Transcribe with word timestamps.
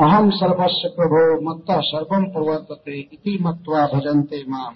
अहम 0.00 0.30
सर्वस्व 0.30 0.88
प्रभो 0.88 1.50
मत्त 1.50 1.66
सर्वम 1.70 2.24
प्रवर्तते 2.24 3.00
इति 3.00 3.38
मत्वा 3.42 3.86
भजन्ते 3.86 4.44
माम। 4.48 4.74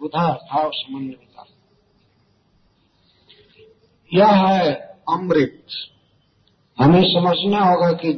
बुधा 0.00 0.32
भाव 0.32 0.70
समन्विता। 0.74 1.46
यह 4.14 4.26
है 4.26 4.74
अमृत। 5.10 5.66
हमें 6.78 7.02
समझना 7.02 7.58
होगा 7.58 7.92
कि 7.92 8.12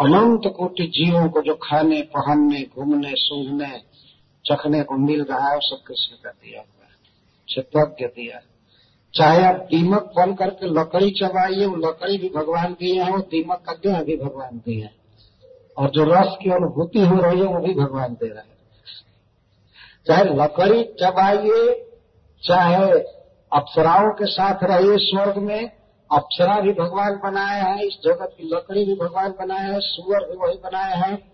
अनंत 0.00 0.54
कोटि 0.56 0.86
जीवों 0.86 1.28
को 1.28 1.42
जो 1.42 1.54
खाने, 1.54 2.02
पहनने, 2.02 2.62
घूमने, 2.62 3.12
सूंघने, 3.16 3.78
चखने 4.46 4.82
को 4.82 4.94
मिल 4.94 5.22
रहा 5.22 5.48
है 5.48 5.58
सब 5.60 5.82
कृष्ण 5.86 6.16
का 6.24 6.30
दिया 6.30 6.60
हुआ 6.60 6.84
है। 6.84 6.96
क्षेत्रज्ञ 7.46 8.06
दिया 8.06 8.40
चाहे 9.14 9.44
आप 9.44 9.54
दीमक 9.54 10.12
बन 10.16 10.34
करके 10.34 10.66
लकड़ी 10.66 11.10
चबाइए, 11.10 11.66
वो 11.66 11.76
लकड़ी 11.76 12.18
भी 12.18 12.28
भगवान 12.28 12.72
दिए 12.72 13.02
हैं, 13.02 13.12
वो 13.12 13.18
दीमक 13.18 13.58
का 13.58 13.72
देह 13.72 14.02
भी 14.02 14.16
भगवान 14.16 14.58
दिए 14.58 14.82
हैं। 14.82 15.03
और 15.78 15.90
जो 15.90 16.04
रस 16.04 16.36
की 16.42 16.50
अनुभूति 16.50 17.00
हो 17.00 17.16
रही 17.16 17.40
है, 17.40 17.46
वो 17.46 17.60
भी 17.60 17.74
भगवान 17.74 18.14
दे 18.14 18.28
रहे 18.28 18.38
हैं। 18.38 18.54
चाहे 20.06 20.24
लकड़ी 20.24 20.84
चबाइए, 20.84 21.90
चाहे 22.42 22.92
अप्सराओं 23.52 24.12
के 24.12 24.26
साथ 24.26 24.58
रहिए 24.62 24.96
स्वर्ग 24.96 25.36
में, 25.36 25.70
अप्सरा 26.12 26.60
भी 26.60 26.72
भगवान 26.72 27.20
बनाए 27.24 27.60
हैं, 27.60 27.82
इस 27.82 27.98
जगत 28.04 28.34
की 28.38 28.50
लकड़ी 28.54 28.84
भी 28.84 28.94
भगवान 28.94 29.30
बनाए 29.30 29.72
हैं, 29.72 29.80
सुअर 29.80 30.30
भी 30.30 30.36
वही 30.36 30.58
बनाए 30.64 30.96
हैं, 30.96 31.32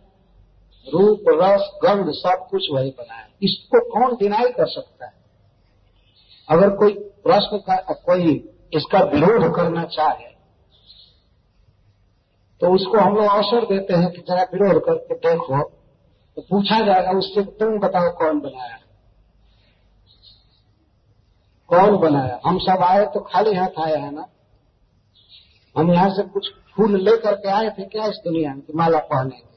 रूप, 0.94 1.24
रस, 1.28 1.70
गंध, 1.84 2.12
सब 2.12 2.46
कुछ 2.50 2.62
वही 2.72 2.90
बनाया 2.90 3.20
है। 3.20 3.28
इसको 3.42 3.80
कौन 3.80 4.16
डिनाई 4.16 4.48
कर 4.48 4.66
सकता 4.66 5.06
है? 5.06 5.12
अगर 6.48 6.70
कोई 6.70 6.92
प्रश्न 6.94 7.58
का, 7.58 7.76
कोई 7.76 8.54
इसका 8.72 8.98
विरोध 8.98 9.56
करना 9.56 9.84
चाहे 9.84 10.39
तो 12.60 12.74
उसको 12.74 12.98
हम 12.98 13.14
लोग 13.14 13.24
अवसर 13.24 13.64
देते 13.64 13.94
हैं 13.94 14.10
कि 14.10 14.18
जरा 14.18 14.42
विरोध 14.42 14.84
करके 14.84 15.14
देखो। 15.14 15.62
तो 16.36 16.42
पूछा 16.42 16.80
जाएगा 16.80 17.10
उससे 17.10 17.42
तुम 17.42 17.78
बताओ 17.78 18.10
कौन 18.10 18.40
बनाया? 18.40 18.78
कौन 21.68 21.96
बनाया? 21.96 22.40
हम 22.46 22.58
सब 22.58 22.82
आए 22.82 23.06
तो 23.06 23.20
खाली 23.20 23.54
हाथ 23.54 23.80
आए, 23.80 23.96
हैं 23.96 24.12
ना? 24.12 24.28
हम 25.78 25.92
यहाँ 25.92 26.10
से 26.10 26.22
कुछ 26.22 26.50
फूल 26.76 27.00
लेकर 27.00 27.34
के 27.34 27.48
आए 27.48 27.70
थे 27.70 27.84
क्या 27.84 28.06
इस 28.06 28.16
दुनिया 28.24 28.54
में 28.54 28.62
माला 28.74 28.98
पहनेंगे? 28.98 29.50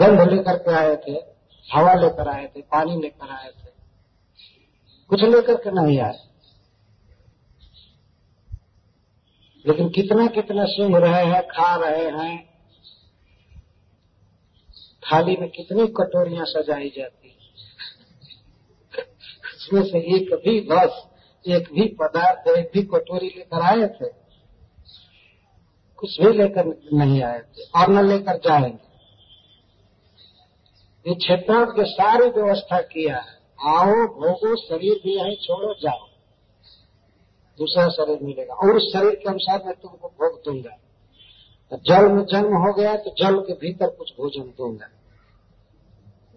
गंध 0.00 0.30
लेकर 0.30 0.56
के 0.56 0.74
आए 0.74 0.96
थे, 0.96 1.12
हवा 1.72 1.94
लेकर 1.94 2.28
आए 2.28 2.46
थे, 2.56 2.60
पानी 2.60 3.00
लेकर 3.00 3.30
आए 3.30 3.48
थे। 3.48 3.70
कुछ 5.08 5.22
लेकर 5.22 5.54
के 5.54 5.70
नहीं 5.70 6.00
आए। 6.00 6.33
लेकिन 9.66 9.88
कितना 9.88 10.26
कितना 10.26 10.64
सुन 10.64 10.96
रहे 10.96 11.24
हैं, 11.24 11.42
खा 11.42 11.76
रहे 11.76 12.10
हैं, 12.10 12.54
थाली 14.80 15.36
में 15.36 15.50
कितनी 15.50 15.86
कटोरियाँ 15.86 16.44
सजाई 16.44 16.92
जाती 16.96 17.24
उसमें 19.54 19.82
से 19.82 19.98
एक 19.98 20.34
भी 20.34 20.60
बस, 20.60 21.06
एक 21.48 21.68
भी 21.72 21.88
पदार्थ, 21.88 22.58
एक 22.58 22.70
भी 22.74 22.82
कटोरी 22.82 23.26
लेकर 23.26 23.60
आए 23.60 23.88
थे। 23.88 24.08
कुछ 25.96 26.20
भी 26.20 26.32
लेकर 26.32 26.80
नहीं 26.92 27.22
आए 27.22 27.38
थे, 27.38 27.62
और 27.62 27.90
न 27.90 28.08
लेकर 28.08 28.36
जाएँगे। 28.36 28.94
ये 31.08 31.14
क्षेत्रों 31.14 31.66
के 31.66 31.84
सारी 31.84 32.28
व्यवस्था 32.28 32.80
किया 32.80 33.16
है। 33.16 33.44
आओ, 33.66 33.92
भोगो, 33.94 34.56
शरीर 34.56 35.00
भी 35.04 35.18
यही 35.18 35.36
छोड़ो, 35.36 35.74
जाओ। 35.74 36.13
दूसरा 37.58 37.88
शरीर 37.88 38.18
मिलेगा। 38.22 38.54
और 38.54 38.76
उस 38.76 38.92
शरीर 38.92 39.14
के 39.14 39.28
अनुसार 39.28 39.62
मैं 39.66 39.74
तुमको 39.74 40.08
भोग 40.08 40.40
दूँगा। 40.44 40.76
तो 41.72 41.76
जल 41.76 42.08
में 42.12 42.24
जन्म 42.24 42.56
हो 42.56 42.72
गया 42.72 42.94
तो 42.96 43.10
जल 43.18 43.38
के 43.40 43.52
भीतर 43.52 43.86
कुछ 43.86 44.10
भोजन 44.10 44.52
दूँगा। 44.58 44.86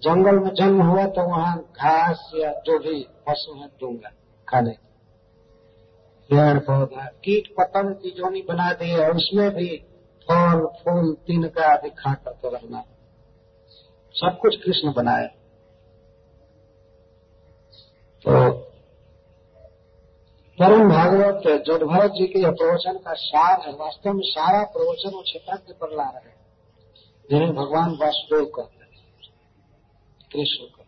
जंगल 0.03 0.39
में 0.39 0.53
जन्म 0.53 0.81
हुआ 0.81 1.05
तो 1.05 1.29
वहाँ 1.29 1.57
घास 1.57 2.31
या 2.35 2.51
जो 2.65 2.79
भी 2.79 3.03
पशु 3.27 3.53
है 3.53 3.67
दूँगा 3.67 4.11
खाने। 4.47 4.71
पेड़ 6.29 6.59
पौधा, 6.59 7.05
कीट 7.23 7.47
पतंग 7.57 7.95
की 7.95 8.11
जोनी 8.11 8.41
बना 8.41 8.71
दी 8.73 8.89
है 8.89 9.11
उसमें 9.11 9.49
भी 9.51 9.77
फल, 10.27 10.65
फूल 10.65 11.13
तीन 11.13 11.47
का 11.47 11.73
आदि 11.73 11.89
खा 11.89 12.13
करके 12.13 12.49
रहना। 12.49 12.83
सब 14.15 14.37
कुछ 14.41 14.55
कृष्ण 14.55 14.93
बनाए। 14.93 15.27
तो 18.25 18.66
परम 20.59 20.89
भागवत 20.89 21.41
जडभरत 21.67 22.11
जी 22.11 22.27
के 22.27 22.51
प्रवचन 22.51 22.93
का 22.93 23.13
सार 23.13 23.61
है। 23.61 23.73
वास्तव 23.73 24.13
में 24.13 24.21
सारा 24.23 24.63
प्रवचन 24.63 25.09
वो 25.09 25.21
क्षेत्र 25.21 25.73
पर 25.73 25.95
ला 25.97 26.03
रहे 26.03 26.29
हैं, 26.29 26.45
जिन्हें 27.29 27.55
भगवान 27.55 27.97
वासुदेव 28.01 28.45
कहते 28.45 28.83
हैं, 28.83 28.91
कृष्ण 30.33 30.65
का। 30.65 30.83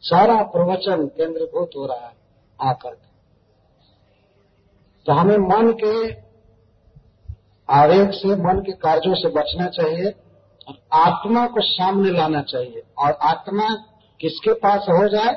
सारा 0.00 0.42
प्रवचन 0.42 1.06
केंद्रभूत 1.06 1.70
हो 1.76 1.86
रहा 1.86 2.06
है, 2.06 2.16
आकर 2.62 2.90
के। 2.90 3.08
तो 5.06 5.12
हमें 5.12 5.38
मन 5.38 5.72
के 5.84 6.12
आवेग 7.72 8.10
से, 8.10 8.28
मन 8.28 8.62
के 8.66 8.72
कार्यों 8.72 9.14
से 9.14 9.28
बचना 9.28 9.68
चाहिए 9.68 10.10
और 10.68 10.78
आत्मा 10.92 11.46
को 11.46 11.60
सामने 11.60 12.10
लाना 12.10 12.42
चाहिए। 12.42 12.82
और 12.98 13.12
आत्मा 13.12 13.74
किसके 14.20 14.52
पास 14.52 14.80
हो 14.80 15.08
जाए? 15.08 15.34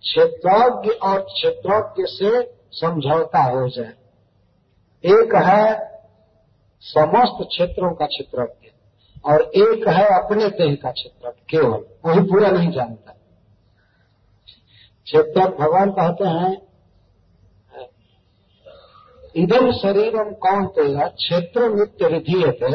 क्षेत्रज्ञ 0.00 0.90
और 0.90 1.20
क्षेत्रज्ञ 1.20 2.02
से 2.06 2.57
समझौता 2.72 3.42
हो 3.42 3.68
जाए। 3.68 3.94
एक 5.04 5.34
है 5.34 5.66
समस्त 6.82 7.46
क्षेत्रों 7.48 7.94
का 7.94 8.06
क्षेत्रज्ञ 8.06 8.70
और 9.24 9.42
एक 9.56 9.88
है 9.88 10.04
अपने 10.18 10.48
देह 10.48 10.74
का 10.74 10.90
क्षेत्र 10.90 11.30
केवल। 11.50 11.84
वही 12.04 12.20
पूरा 12.20 12.50
नहीं 12.50 12.70
जानता। 12.70 13.12
क्षेत्र 15.06 15.48
भगवान 15.50 15.90
कहते 15.90 16.24
हैं 16.24 16.56
इदम 19.34 19.70
शरीरम 19.72 20.32
कौन 20.42 20.66
तेगा 20.66 21.06
क्षेत्र 21.06 21.68
नित्य 21.74 22.06
विधीयते 22.06 22.74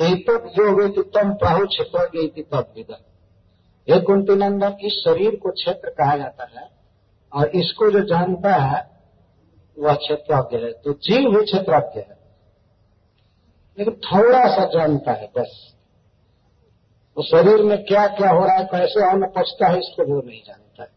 एक 0.00 0.30
योग 0.58 0.98
तम 1.14 1.32
प्राहु 1.34 1.66
क्षेत्र 1.66 2.06
तब 2.42 2.72
विदन 2.76 3.04
हे 3.88 4.00
कुंती 4.00 4.34
नंदन 4.34 4.76
इस 4.80 4.92
शरीर 4.94 5.36
को 5.36 5.50
क्षेत्र 5.50 5.90
कहा 5.90 6.16
जाता 6.16 6.44
है 6.44 6.68
और 7.32 7.48
इसको 7.56 7.90
जो 7.90 8.00
जानता 8.00 8.54
है 8.54 8.80
वह 9.78 9.94
क्षेत्रज्ञ 9.94 10.56
है 10.56 10.72
तो 10.72 10.92
जीव 10.92 11.38
भी 11.38 11.44
क्षेत्रज्ञ 11.44 12.00
है। 12.00 12.18
लेकिन 13.78 13.94
थोड़ा 13.94 14.56
सा 14.56 14.64
जानता 14.64 15.12
है, 15.12 15.30
बस। 15.38 15.74
तो 17.16 17.22
शरीर 17.22 17.62
में 17.62 17.84
क्या 17.84 18.06
क्या 18.06 18.30
हो 18.30 18.44
रहा 18.44 18.54
है, 18.54 18.64
कैसे 18.64 19.10
अन्न 19.10 19.26
पचता 19.26 19.68
है, 19.68 19.78
इसको 19.78 20.14
वो 20.14 20.22
नहीं 20.26 20.42
जानता 20.46 20.82
है। 20.82 20.88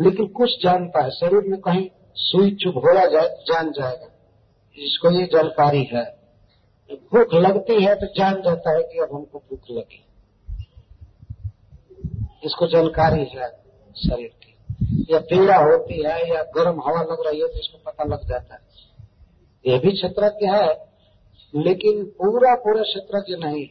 लेकिन 0.00 0.26
कुछ 0.26 0.62
जानता 0.62 1.04
है, 1.04 1.10
शरीर 1.10 1.42
में 1.42 1.60
कहीं 1.60 1.90
सुई 2.14 2.54
चुप 2.54 2.76
हो 2.76 2.94
जाए, 2.94 3.28
जान 3.28 3.70
जाएगा। 3.70 4.06
इसको 4.78 5.10
ये 5.10 5.26
जानकारी 5.26 5.84
है। 5.84 6.20
भूख 6.92 7.34
लगती 7.34 7.84
है 7.84 7.94
तो 7.94 8.06
जान 8.06 8.42
जाता 8.42 8.76
है 8.76 8.82
कि 8.82 8.98
अब 8.98 9.08
हमको 9.14 9.38
भूख 9.38 9.60
लगी। 9.70 10.06
इसको 12.44 12.66
जानकारी 12.66 13.24
है 13.24 13.48
शरीर 13.96 14.32
या 14.82 15.18
पीड़ा 15.18 15.56
होती 15.56 16.02
है 16.02 16.34
या 16.34 16.42
गर्म 16.42 16.80
हवा 16.80 17.02
लग 17.02 17.26
रही 17.26 17.40
है 17.40 17.48
तो 17.48 17.58
इसको 17.58 17.78
पता 17.86 18.04
लग 18.04 18.28
जाता 18.28 18.54
है। 18.54 18.60
ये 19.66 19.78
भी 19.78 19.92
क्षेत्रज्ञ 19.92 20.46
है, 20.46 20.94
लेकिन 21.54 22.04
पूरा 22.04 22.54
पूरा 22.54 22.82
क्षेत्रज्ञ 22.82 23.46
नहीं। 23.46 23.66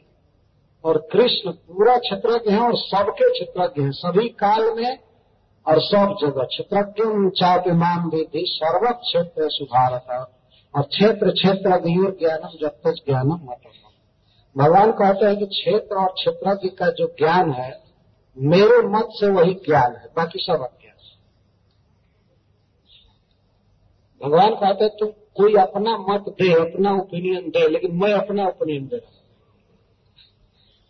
और 0.84 0.98
कृष्ण 1.12 1.52
पूरा 1.52 1.98
क्षेत्रज्ञ 1.98 2.52
है 2.52 2.60
और 2.60 2.78
सबके 2.78 3.30
क्षेत्रज्ञ 3.34 3.82
हैं। 3.82 3.92
सभी 3.92 4.30
काल 4.30 4.74
में 4.74 5.00
और 5.68 5.82
सब 5.82 6.16
जगह। 6.22 6.44
क्षेत्रज्ञ 6.44 7.72
मान 7.72 8.10
विधि 8.10 8.46
सर्व 8.48 8.92
क्षेत्र 8.92 9.50
सुधारत 9.50 10.28
और 10.76 10.82
क्षेत्र 10.82 11.32
क्षेत्र 11.32 11.82
ज्ञानम, 12.20 12.50
जब 12.62 12.70
तक 12.70 12.94
ज्ञानम 13.08 13.34
मतलब 13.34 13.72
भगवान 14.58 14.92
कहते 14.92 15.26
हैं 15.26 15.38
कि 15.38 15.46
क्षेत्र 15.46 15.96
और 15.96 16.08
क्षेत्रज्ञ 16.08 16.70
का 16.70 16.90
जो 16.90 17.08
ज्ञान 17.20 17.52
है, 17.52 17.84
मेरे 18.38 18.88
मत 18.88 19.10
से 19.12 19.28
वही 19.28 19.54
ज्ञान 19.54 19.96
है। 19.96 20.08
बाकी 20.16 20.40
सब 20.40 20.70
भगवान 24.22 24.56
कहते 24.56 24.88
तुम 25.00 25.10
कोई 25.38 25.54
अपना 25.58 25.98
मत 26.00 26.26
दे, 26.32 26.52
अपना 26.54 26.92
ओपिनियन 26.94 27.50
दे, 27.50 27.68
लेकिन 27.68 27.96
मैं 27.96 28.12
अपना 28.14 28.48
ओपिनियन 28.48 28.88
दे 28.88 28.98
रहा 28.98 29.10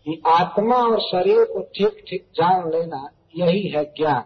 हूँ। 0.06 0.18
आत्मा 0.30 0.76
और 0.78 1.00
शरीर 1.02 1.44
को 1.46 1.62
ठीक 1.76 2.04
ठीक 2.10 2.24
जान 2.36 2.70
लेना 2.72 3.10
यही 3.38 3.68
है 3.70 3.84
ज्ञान। 3.98 4.24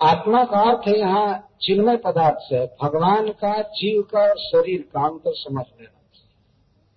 आत्मा 0.00 0.42
का 0.44 0.60
अर्थ 0.62 0.88
है 0.88 0.98
यहाँ 0.98 1.28
चिन्मय 1.62 1.96
पदार्थ 1.96 2.36
से, 2.40 2.64
भगवान 2.82 3.28
का 3.34 3.52
जीव 3.60 4.02
का 4.12 4.20
और 4.20 4.38
शरीर 4.40 4.82
का 4.94 5.06
अंतर 5.06 5.32
समझ 5.36 5.64
लेना 5.70 5.96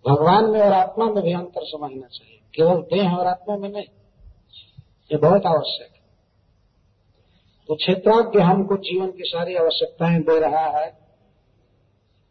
भगवान 0.06 0.50
में 0.52 0.60
और 0.62 0.72
आत्मा 0.74 1.06
में 1.06 1.24
भी 1.24 1.34
अंतर 1.34 1.66
समझना 1.66 2.08
चाहिए, 2.08 2.40
केवल 2.54 2.82
देह 2.92 3.16
और 3.16 3.28
आत्मा 3.28 3.58
में 3.58 3.70
नहीं, 3.70 3.84
ये 5.12 5.18
बहुत 5.18 5.46
आवश्यक 5.48 5.91
तो 7.72 7.76
क्षेत्रज्ञ 7.76 8.40
हमको 8.40 8.78
जीवन 8.78 9.08
की 9.08 9.24
सारी 9.24 9.56
आवश्यकताएँ 9.56 10.20
दे 10.20 10.40
रहा 10.40 10.80
है। 10.80 10.98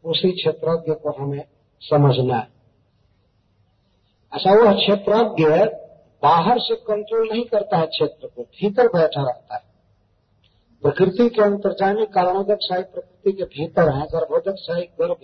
उसी 0.05 0.33
क्षेत्रज्ञ 0.33 0.93
को 0.93 1.11
हमें 1.11 1.45
समझना 1.81 2.37
है। 2.37 2.49
अच्छा 4.33 4.53
वह 4.53 4.75
क्षेत्रज्ञ 4.75 5.45
बाहर 6.23 6.59
से 6.59 6.75
कंट्रोल 6.77 7.29
नहीं 7.33 7.45
करता 7.45 7.77
है 7.77 7.87
क्षेत्र 7.87 8.27
को, 8.27 8.43
भीतर 8.43 8.87
बैठा 8.87 9.23
रहता 9.23 9.55
है। 9.55 9.63
प्रकृति 10.83 11.29
के 11.29 11.43
अंतर्जामी 11.43 12.07
कारणोदक 12.07 12.59
साई 12.61 12.83
प्रकृति 12.83 13.33
के 13.33 13.45
भीतर 13.45 13.95
है 13.95 14.07
गर्भोदक 14.07 14.55
साई 14.59 14.83
गर्भ 14.83 15.17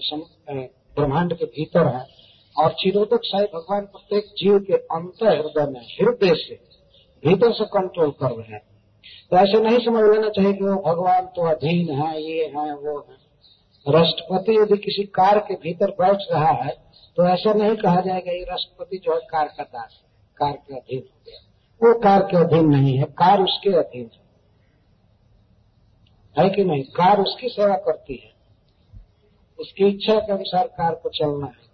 ब्रह्मांड 0.97 1.35
के 1.35 1.45
भीतर 1.45 1.87
है। 1.87 2.07
और 2.59 2.73
चिरोदक 2.73 3.21
साई 3.25 3.45
भगवान 3.45 3.85
प्रत्येक 3.87 4.25
जीव 4.25 4.59
के 4.59 4.73
अंत 4.73 5.15
हृदय 5.23 5.71
में, 5.71 5.81
हृदय 5.81 6.35
से, 6.35 6.61
भीतर 7.25 7.53
से 7.53 7.65
कंट्रोल 7.65 8.11
कर 8.11 8.31
रहे 8.31 8.53
हैं। 8.53 8.66
तो 9.33 9.37
ऐसे 9.37 9.61
नहीं 9.61 9.79
समझ 9.79 10.03
लेना 10.05 10.29
चाहिए 10.29 10.53
कि 10.53 10.65
वो 10.65 10.75
भगवान 10.83 11.27
तो 11.27 11.47
अधीन 11.49 11.91
है, 11.93 12.23
ये 12.23 12.45
है, 12.47 12.75
वो 12.75 12.99
है। 13.01 13.25
राष्ट्रपति 13.87 14.53
यदि 14.53 14.77
किसी 14.77 15.03
कार 15.15 15.39
के 15.39 15.55
भीतर 15.55 15.91
बैठ 15.93 16.31
रहा 16.33 16.53
है 16.55 16.71
तो 17.17 17.27
ऐसा 17.27 17.53
नहीं 17.53 17.77
कहा 17.77 18.01
जाएगा, 18.01 18.33
ये 18.33 18.45
राष्ट्रपति 18.45 18.97
जो 18.97 19.15
है 19.15 19.21
कार 19.31 19.49
का 19.49 19.65
दास 19.65 19.93
है 19.93 20.09
कार 20.37 20.53
के 20.53 20.75
अधीन 20.75 21.03
हो 21.03 21.21
गया। 21.27 21.39
वो 21.81 21.99
कार 22.01 22.23
के 22.23 22.37
अधीन 22.37 22.69
नहीं 22.69 22.97
है 22.99 23.05
कार 23.19 23.43
उसके 23.43 23.71
अधीन 23.71 24.11
है। 24.15 24.25
है 26.37 26.49
कि 26.51 26.65
नहीं? 26.65 26.83
कार 26.83 27.21
उसकी 27.21 27.49
सेवा 27.49 27.77
करती 27.77 28.15
है। 28.25 28.31
उसकी 29.59 29.87
इच्छा 29.87 30.15
के 30.15 30.33
अनुसार 30.33 30.67
कार 30.69 30.95
को 30.95 31.09
चलना 31.09 31.47
है। 31.47 31.65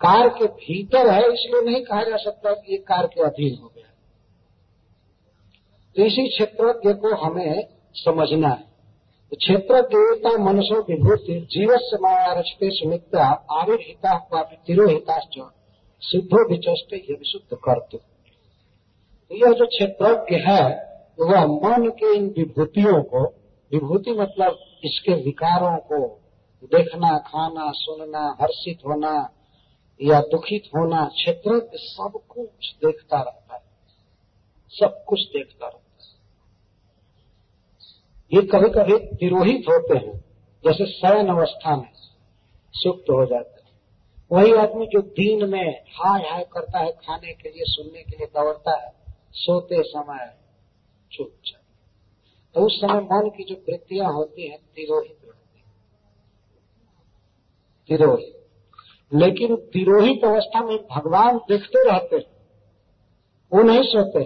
कार 0.00 0.28
के 0.28 0.46
भीतर 0.46 1.10
है, 1.10 1.20
इसलिए 1.32 1.62
नहीं 1.62 1.84
कहा 1.84 2.02
जा 2.02 2.16
सकता 2.16 2.52
कि 2.52 2.72
ये 2.72 2.78
कार 2.78 3.06
के 3.06 3.22
अधीन 3.22 3.58
हो 3.62 3.72
गया। 3.76 3.90
इसी 6.02 6.28
क्षेत्रज्ञ 6.28 6.92
को 6.92 7.14
हमें 7.16 7.68
समझना 7.94 8.48
है। 8.48 8.76
तो 9.30 9.36
क्षेत्र 9.36 9.82
देवता 9.82 10.44
मनुष्य 10.44 10.74
विभूति 10.74 11.48
जीवस 11.50 11.80
से 11.82 11.96
माया 12.02 12.32
रचते 12.32 12.70
सुमित्रा, 12.70 13.26
आविर्हिता 13.50 14.28
वापि 14.32 14.56
तिरोहिता 14.66 15.20
सिद्धो 16.00 16.50
विचष्ट 16.50 16.94
ये 16.94 17.14
विशुद्ध 17.14 17.56
करते 17.64 18.16
यह 19.32 19.52
जो 19.52 19.66
क्षेत्रज्ञ 19.66 20.36
है, 20.36 20.86
वह 21.20 21.46
मन 21.46 21.88
के 21.88 22.16
इन 22.16 22.34
विभूतियों 22.38 23.02
को, 23.02 23.24
विभूति 23.72 24.10
मतलब 24.10 24.58
इसके 24.84 25.14
विकारों 25.14 25.76
को 25.76 26.20
देखना, 26.64 27.18
खाना, 27.18 27.72
सुनना, 27.74 28.36
हर्षित 28.40 28.78
होना 28.86 29.30
या 30.02 30.20
दुखित 30.20 30.62
होना 30.66 31.04
क्षेत्र 31.04 31.70
सब 31.74 32.20
कुछ 32.28 32.76
देखता 32.84 33.16
रहता 33.16 33.54
है। 33.54 33.62
सब 34.68 35.04
कुछ 35.08 35.20
देखता 35.20 35.66
रहता 35.66 35.78
है। 35.78 35.85
ये 38.32 38.42
कभी 38.42 38.68
कभी 38.68 38.98
तिरोहित 39.16 39.64
होते 39.68 39.96
हैं, 39.96 40.24
जैसे 40.64 40.86
शयन 40.86 41.26
अवस्था 41.26 41.76
में 41.76 41.90
सुप्त 42.72 43.10
हो 43.10 43.26
जाते 43.26 43.60
हैं। 43.60 43.70
वही 44.32 44.52
आदमी 44.52 44.86
जो 44.86 45.00
दिन 45.02 45.48
में 45.48 45.84
हाय 45.88 46.22
हाय 46.22 46.44
करता 46.52 46.78
है 46.78 46.92
खाने 46.92 47.32
के 47.32 47.48
लिए, 47.48 47.64
सुनने 47.66 48.02
के 48.02 48.16
लिए, 48.16 48.26
दौड़ता 48.26 48.80
है, 48.80 48.92
सोते 49.32 49.82
समय 49.82 50.34
चुपचाप 51.12 51.62
तो 52.54 52.66
उस 52.66 52.80
समय 52.80 53.00
मन 53.00 53.28
की 53.28 53.44
जो 53.44 53.54
वृत्तियाँ 53.54 54.12
होती 54.12 54.48
हैं, 54.48 54.58
तिरोहित 54.58 55.18
रहती 55.24 55.60
तिरोहित। 57.88 58.32
लेकिन 59.12 59.56
तिरोहित 59.56 60.24
अवस्था 60.24 60.60
में 60.60 60.76
भगवान 60.76 61.36
देखते 61.38 61.90
रहते 61.90 62.16
हैं, 62.16 62.24
वो 63.52 63.62
नहीं 63.62 63.82
सोते 63.82 64.20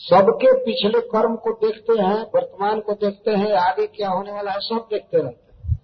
सबके 0.00 0.52
पिछले 0.64 1.00
कर्म 1.00 1.36
को 1.36 1.50
देखते 1.66 1.92
हैं, 2.02 2.22
वर्तमान 2.34 2.80
को 2.80 2.92
देखते 2.92 3.30
हैं, 3.30 3.52
आगे 3.52 3.86
क्या 3.86 4.08
होने 4.08 4.32
वाला 4.32 4.52
है, 4.52 4.60
सब 4.60 4.88
देखते 4.90 5.22
रहते 5.22 5.52
हैं। 5.52 5.74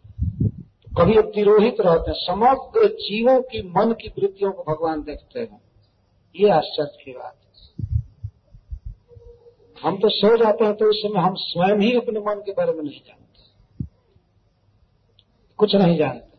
तो 0.83 1.03
कभी 1.03 1.23
तिरोहित 1.33 1.77
रहते 1.81 2.11
हैं, 2.11 2.19
समग्र 2.19 2.87
जीवों 2.87 3.41
की, 3.43 3.63
मन 3.69 3.93
की 3.93 4.09
वृत्तियों 4.09 4.53
को 4.53 4.63
भगवान 4.63 5.03
देखते 5.03 5.41
हैं। 5.41 5.61
ये 6.35 6.51
आश्चर्य 6.51 6.99
की 7.05 7.13
बात 7.13 7.35
है। 7.35 7.41
हम 9.83 9.97
तो 9.97 10.09
सो 10.09 10.37
जाते 10.37 10.65
हैं 10.65 10.75
तो 10.75 10.91
उस 10.91 10.97
समय 10.97 11.21
हम 11.21 11.35
स्वयं 11.35 11.81
ही 11.81 11.97
अपने 11.97 12.21
मन 12.21 12.43
के 12.47 12.53
बारे 12.53 12.73
में 12.73 12.83
नहीं 12.83 13.01
जानते। 13.07 13.85
कुछ 15.59 15.75
नहीं 15.75 15.99
जानते। 15.99 16.39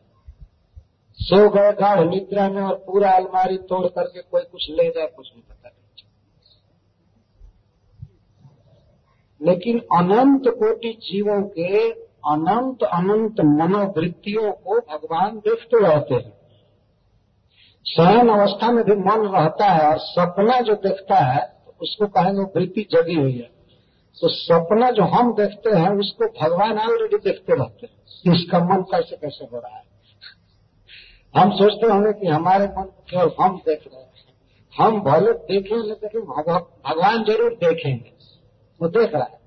सो 1.19 1.49
गए 1.49 1.71
गाढ़ 1.71 2.05
निद्रा 2.05 2.49
में 2.49 2.61
और 2.61 2.75
पूरा 2.75 3.11
अलमारी 3.11 3.57
तोड़ 3.57 3.87
करके 3.87 4.21
कोई 4.21 4.41
कुछ 4.41 4.69
ले 4.69 4.89
जाए, 4.89 5.07
कुछ 5.07 5.31
नहीं 5.33 5.43
पता 5.43 5.69
नहीं 5.69 5.81
लेकिन 9.41 9.79
अनंत 9.79 10.43
कोटि 10.47 10.93
जीवों 10.93 11.41
के 11.41 11.89
अनंत 12.27 12.83
अनंत 12.83 13.41
मनोवृत्तियों 13.41 14.51
को 14.51 14.79
भगवान 14.79 15.37
देखते 15.37 15.79
रहते 15.83 16.15
हैं। 16.15 16.33
शयन 17.85 18.29
अवस्था 18.29 18.71
में 18.71 18.83
भी 18.85 18.95
मन 18.95 19.27
रहता 19.27 19.65
है 19.65 19.87
और 19.91 19.97
सपना 19.97 20.59
जो 20.59 20.73
देखता 20.73 21.15
है, 21.15 21.53
उसको 21.81 22.07
कहेंगे 22.07 22.41
वृत्ति 22.41 22.87
जगी 22.91 23.13
हुई 23.13 23.31
है। 23.31 23.49
तो 24.21 24.27
सपना 24.27 24.91
जो 24.91 25.03
हम 25.03 25.33
देखते 25.33 25.69
हैं, 25.69 25.89
उसको 25.89 26.25
भगवान 26.25 26.79
ऑलरेडी 26.79 27.17
देखते 27.17 27.55
रहते 27.55 27.87
हैं। 27.87 28.35
इसका 28.35 28.59
मन 28.59 28.81
कैसे 28.81 29.15
कैसे 29.15 29.45
हो 29.45 29.59
रहा 29.59 29.77
है? 29.77 29.83
हम 31.35 31.51
सोचते 31.51 31.87
होंगे 31.87 32.13
कि 32.13 32.27
हमारे 32.27 32.65
मन 32.65 32.83
को 32.83 33.03
केवल 33.09 33.31
हम 33.39 33.57
देख 33.57 33.83
रहे 33.87 34.01
हैं। 34.01 34.09
हम 34.73 35.01
भले 35.01 35.31
देखें 35.31 35.75
न 35.75 35.81
देखें 35.81 36.21
भगवान 36.21 37.23
ज़रूर 37.23 37.53
देखेंगे। 37.53 38.20
वो 38.81 38.87
देख 38.87 39.13
रहा 39.13 39.23
है। 39.23 39.39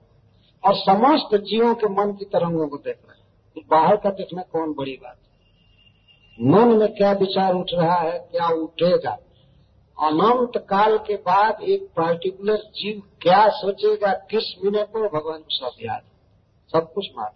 और 0.65 0.75
समस्त 0.75 1.37
जीवों 1.37 1.75
के 1.75 1.89
मन 1.89 2.13
की 2.13 2.25
तरंगों 2.25 2.69
को 2.69 2.77
देख 2.77 2.99
रहा 3.07 3.15
है। 3.15 3.23
बाहर 3.71 3.97
का 3.97 4.11
देखना 4.11 4.43
कौन 4.43 4.73
बड़ी 4.73 4.97
बात 5.03 5.17
है? 5.17 5.25
मन 6.51 6.77
में 6.79 6.95
क्या 6.95 7.13
विचार 7.13 7.55
उठ 7.55 7.67
रहा 7.73 7.97
है, 7.97 8.19
क्या 8.19 8.49
उठेगा? 8.49 9.19
अनंत 9.99 10.67
काल 10.69 10.99
के 10.99 11.17
बाद 11.17 11.63
एक 11.63 11.83
पर्टिकुलर 11.83 12.57
जीव 12.57 13.03
क्या 13.23 13.49
सोचेगा, 13.49 14.13
किस 14.13 14.55
मिनट 14.65 14.97
में 14.97 15.09
भगवान 15.09 15.39
को 15.39 15.55
सब 15.55 15.77
याद 15.81 16.03
सब 16.73 16.93
कुछ 16.93 17.07
मार 17.17 17.33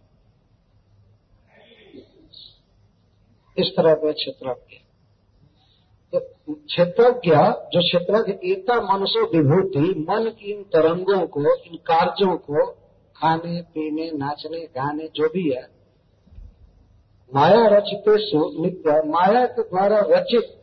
इस 3.56 3.68
तरह 3.76 3.94
के 3.94 4.12
क्षेत्र 4.12 4.52
तो 4.52 4.87
क्षेत्रज्ञ, 6.14 7.30
जो 7.72 7.80
क्षेत्रज्ञ, 7.80 8.52
एकता 8.52 8.96
मनुष्य 8.96 9.20
विभूति, 9.20 10.06
मन 10.10 10.30
की 10.30 10.52
इन 10.52 10.62
तरंगों 10.62 11.26
को, 11.26 11.40
इन 11.40 11.76
कार्यों 11.76 12.36
को 12.36 12.66
खाने, 13.16 13.62
पीने, 13.62 14.10
नाचने, 14.10 14.60
गाने, 14.60 15.08
जो 15.14 15.28
भी 15.28 15.50
है, 15.50 15.68
माया 17.34 17.66
रचित 17.66 18.04
नित्य, 18.60 19.02
माया 19.06 19.46
के 19.46 19.62
द्वारा 19.62 19.98
रचित 20.00 20.62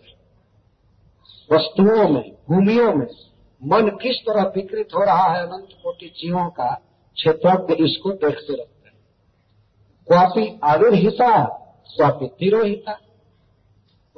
वस्तुओं 1.54 2.10
में, 2.10 2.32
भूमियों 2.50 2.94
में, 2.94 3.08
मन 3.64 3.90
किस 3.90 4.16
तरह 4.16 4.44
विकृत 4.44 4.88
हो 4.96 5.04
रहा 5.06 5.28
है, 5.28 5.48
अनंत 5.48 5.70
कोटि 5.84 6.14
जीवों 6.20 6.50
का, 6.50 6.76
क्षेत्रज्ञ 7.16 7.84
इसको 7.84 8.10
देखते 8.12 8.54
रहते 8.54 8.88
हैं। 8.88 8.96
क्वापी 10.08 10.60
आविर्हिता, 10.64 11.46
क्वापी 11.98 12.28
तिरोहिता। 12.28 13.00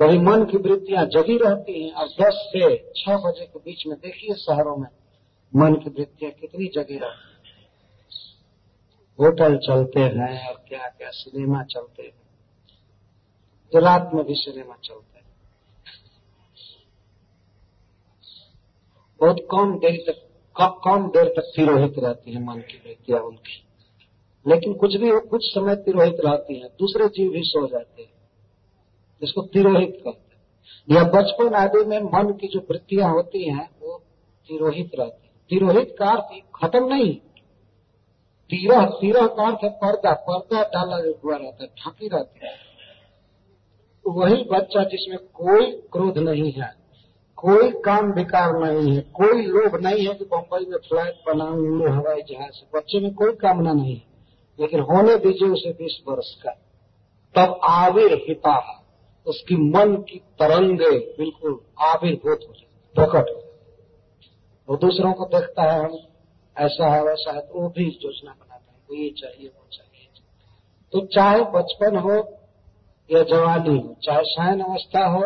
वही 0.02 0.18
मन 0.18 0.46
की 0.46 0.58
वृत्तियाँ 0.58 1.06
जगी 1.06 1.38
रहती 1.38 1.84
हैं 1.84 1.94
और 1.94 2.08
दस 2.08 2.50
से 2.50 2.78
छह 2.78 3.18
बजे 3.18 3.46
के 3.46 3.60
बीच 3.60 3.88
में 3.88 3.98
देखिए 3.98 4.36
शहरों 4.36 4.78
में 4.78 4.90
मन 5.56 5.76
की 5.76 5.90
वृत्तियाँ 5.90 6.32
कितनी 6.32 6.66
जगी 6.66 6.98
रहती 6.98 7.30
हैं। 7.30 7.38
होटल 9.20 9.58
चलते 9.58 10.00
हैं 10.00 10.48
और 10.50 10.66
क्या 10.68 10.88
क्या 10.88 11.10
सिनेमा 11.10 11.64
चलते 11.64 12.04
हैं। 12.04 12.14
तो 13.72 13.80
रात 13.80 14.12
में 14.14 14.26
भी 14.26 14.36
सिनेमा 14.36 14.76
चलते 14.84 15.18
हैं। 15.18 15.26
बहुत 19.20 19.48
कम 19.52 19.80
देर 19.80 20.04
तक 20.08 20.24
कम 20.62 21.08
देर 21.08 21.26
तक 21.26 21.54
तिरोहित 21.56 21.94
रहती 22.00 22.34
है 22.34 22.44
मन 22.44 22.60
की 22.60 22.78
वृत्तियाँ 22.78 23.22
उनकी। 23.22 23.64
लेकिन 24.48 24.74
कुछ 24.74 24.96
भी, 24.96 25.12
कुछ 25.20 25.54
समय 25.54 25.76
तिरोहित 25.76 26.18
रहती 26.26 26.60
है, 26.60 26.68
दूसरे 26.68 27.08
जीव 27.08 27.32
भी 27.32 27.42
सो 27.44 27.68
जाते 27.68 28.02
हैं। 28.04 28.17
जिसको 29.22 29.42
तिरोहित 29.42 30.02
कहते 30.06 30.36
हैं। 30.36 30.38
या 30.96 31.04
बचपन 31.04 31.54
आदि 31.54 31.86
में 31.86 32.00
मन 32.00 32.34
की 32.34 32.48
जो 32.48 32.60
वृत्तियाँ 32.60 33.12
होती 33.12 33.50
हैं, 33.50 33.70
वो 33.82 34.04
तिरोहित 34.48 34.92
रहती 35.00 35.28
है। 35.28 35.34
तिरोहित 35.50 35.96
का 36.00 36.06
अर्थ 36.06 36.42
खत्म 36.56 36.94
नहीं। 36.94 37.16
तीरह 38.50 38.86
तीरह 38.86 39.28
का 39.28 39.48
अर्थ 39.48 39.60
है 39.64 39.70
पर्दा। 39.70 40.14
पर्दा 40.14 40.64
डाला 40.64 41.12
हुआ 41.24 41.36
रहता 41.36 41.64
है, 41.64 41.70
ढकी 41.70 42.08
रहती 42.08 42.48
है। 42.48 42.68
वही 44.08 44.44
बच्चा 44.44 44.84
जिसमें 44.84 45.18
कोई 45.20 45.72
क्रोध 45.72 46.18
नहीं 46.18 46.52
है, 46.52 46.76
कोई 47.36 47.70
काम 47.70 48.14
विकार 48.14 48.54
नहीं 48.54 48.96
है, 48.96 49.02
कोई 49.02 49.42
लोभ 49.42 49.76
नहीं 49.76 50.08
है 50.08 50.14
कि 50.14 50.26
बम्बई 50.26 50.66
में 50.66 50.78
फ्लैट 50.78 51.20
बनाऊ 51.28 51.58
उड़ो 51.58 51.92
हवाई 51.92 52.22
जहाज़ 52.22 52.78
बच्चे 52.78 53.00
में 53.00 53.14
कोई 53.14 53.32
कामना 53.32 53.74
नहीं 53.74 53.96
है। 53.96 54.08
लेकिन 54.60 54.80
होने 54.80 55.16
दीजिए 55.16 55.48
उसे 55.48 55.70
बीस 55.70 56.04
वर्ष 56.08 56.36
का। 56.36 56.52
तब 57.36 57.60
आविर्हिता 57.64 58.84
उसकी 59.28 59.56
मन 59.56 59.96
की 60.10 60.20
तरंगे 60.20 60.98
बिल्कुल 61.18 61.60
आविर्भूत 61.80 62.40
हो 62.48 62.54
जाती 62.54 62.94
प्रकट 62.96 63.30
हो 63.30 63.44
वो 64.70 64.78
दूसरों 64.78 65.14
को 65.14 65.26
देखता 65.26 65.64
है 65.64 65.84
हम, 65.84 65.98
ऐसा 66.56 66.88
है, 66.96 67.04
वैसा 67.04 67.34
है 67.34 67.42
तो 67.42 67.62
वो 67.62 67.70
भी 67.70 67.84
योजना 67.84 68.32
बनाता 68.32 68.72
है, 68.72 68.80
वो 68.90 68.96
ये 68.96 69.10
चाहिए, 69.10 69.48
वो 69.48 69.68
चाहिए। 69.72 70.10
तो 70.94 71.06
चाहे 71.06 71.42
बचपन 71.42 71.98
हो 71.98 72.16
या 73.10 73.24
जवानी 73.24 73.78
हो, 73.80 73.96
चाहे 74.04 74.24
शयन 74.24 74.62
अवस्था 74.62 75.06
हो 75.06 75.24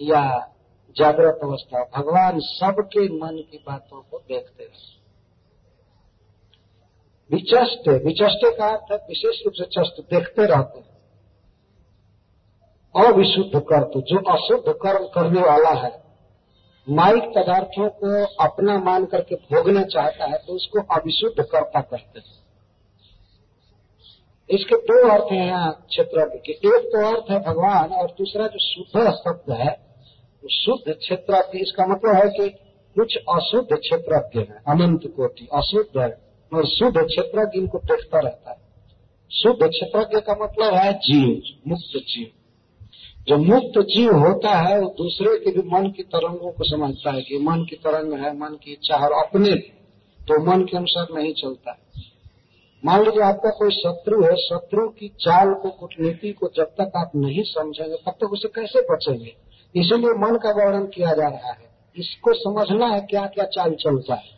या 0.00 0.52
जागृत 0.96 1.40
अवस्था 1.42 1.78
हो, 1.78 1.84
भगवान 1.96 2.40
सबके 2.40 3.08
मन 3.14 3.42
की 3.50 3.64
बातों 3.66 4.02
को 4.02 4.18
देखते 4.18 4.64
हैं 4.64 4.94
विचष्ट 7.30 7.88
विचष्टे 8.04 8.50
का 8.56 8.66
अर्थ 8.68 8.92
विशेष 9.08 9.40
रूप 9.46 9.54
से 9.54 9.64
चस्त, 9.64 9.96
देखते 10.10 10.46
रहते 10.46 10.78
हैं। 10.78 10.95
अविशुद्ध 12.96 13.60
कर्त 13.62 13.92
जो 14.08 14.18
अशुद्ध 14.32 14.72
कर्म 14.82 15.06
करने 15.14 15.40
वाला 15.40 15.70
है, 15.78 15.92
माइक 16.86 17.24
पदार्थों 17.36 17.88
को 17.94 18.24
अपना 18.44 18.78
मान 18.80 19.04
करके 19.04 19.34
भोगना 19.46 19.82
चाहता 19.84 20.24
है 20.24 20.38
तो 20.38 20.52
उसको 20.52 20.82
अविशुद्ध 20.94 21.44
कर्ता 21.44 21.80
कहते 21.80 22.18
हैं। 22.18 22.34
इसके 24.50 24.76
दो 24.82 25.08
अर्थ 25.08 25.32
हैं 25.32 25.46
यहाँ 25.46 25.70
क्षेत्र 25.88 26.26
के 26.36 26.52
एक 26.52 26.84
तो 26.86 27.06
अर्थ 27.06 27.30
है 27.30 27.38
भगवान 27.44 27.92
और 27.92 28.10
दूसरा 28.18 28.46
जो 28.46 28.58
शुद्ध 28.58 29.10
शब्द 29.12 29.52
है, 29.52 29.72
वो 30.44 30.48
शुद्ध 30.54 30.94
क्षेत्र 30.94 31.58
इसका 31.58 31.86
मतलब 31.86 32.14
है 32.14 32.28
कि 32.28 32.48
कुछ 32.96 33.16
अशुद्ध 33.30 33.76
क्षेत्रज्ञ 33.76 34.40
है, 34.40 34.62
अनंत 34.68 35.06
कोटि, 35.16 35.48
अशुद्ध 35.52 35.98
है, 35.98 36.08
और 36.52 36.66
शुद्ध 36.66 36.96
क्षेत्र 36.98 37.50
इनको 37.54 37.78
देखता 37.78 38.20
रहता 38.20 38.50
है। 38.50 38.58
शुद्ध 39.30 39.68
क्षेत्रज्ञ 39.68 40.20
का 40.20 40.36
मतलब 40.42 40.74
है 40.74 40.92
जीव, 41.00 41.42
मुक्त 41.68 41.98
जीव। 42.08 42.30
जो 43.28 43.38
मुक्त 43.38 43.78
जीव 43.78 44.16
होता 44.16 44.54
है, 44.54 44.80
वो 44.80 44.94
दूसरे 44.98 45.38
के 45.38 45.50
भी 45.50 45.68
मन 45.68 45.90
की 45.90 46.02
तरंगों 46.02 46.52
को 46.52 46.64
समझता 46.64 47.10
है 47.10 47.22
कि 47.22 47.38
मन 47.38 47.64
की 47.64 47.76
तरंग 47.76 48.12
है, 48.12 48.36
मन 48.36 48.58
की 48.64 48.72
इच्छा 48.72 48.96
और 48.96 49.26
अपने 49.26 49.54
तो 50.26 50.44
मन 50.44 50.62
के 50.62 50.76
अनुसार 50.76 51.06
नहीं 51.14 51.34
चलता। 51.34 51.70
है 51.70 52.02
मान 52.84 53.04
लीजिए 53.04 53.22
आपका 53.22 53.50
कोई 53.50 53.70
शत्रु 53.70 54.24
है, 54.24 54.36
शत्रु 54.36 54.88
की 54.88 55.08
चाल 55.08 55.54
को, 55.54 55.70
कूटनीति 55.70 56.32
को 56.32 56.50
जब 56.56 56.64
तक 56.64 56.92
आप 56.96 57.10
नहीं 57.16 57.42
समझेंगे, 57.42 57.96
तब 57.96 58.10
तक 58.10 58.32
उसे 58.32 58.48
कैसे 58.48 58.80
बचेंगे? 58.80 59.36
इसीलिए 59.76 60.10
मन 60.10 60.36
का 60.36 60.50
वर्णन 60.50 60.86
किया 60.86 61.12
जा 61.12 61.28
रहा 61.28 61.52
है। 61.52 61.70
इसको 61.96 62.34
समझना 62.34 62.86
है 62.86 63.00
क्या 63.00 63.26
क्या 63.26 63.44
चाल 63.44 63.74
चलता 63.74 64.14
है। 64.14 64.36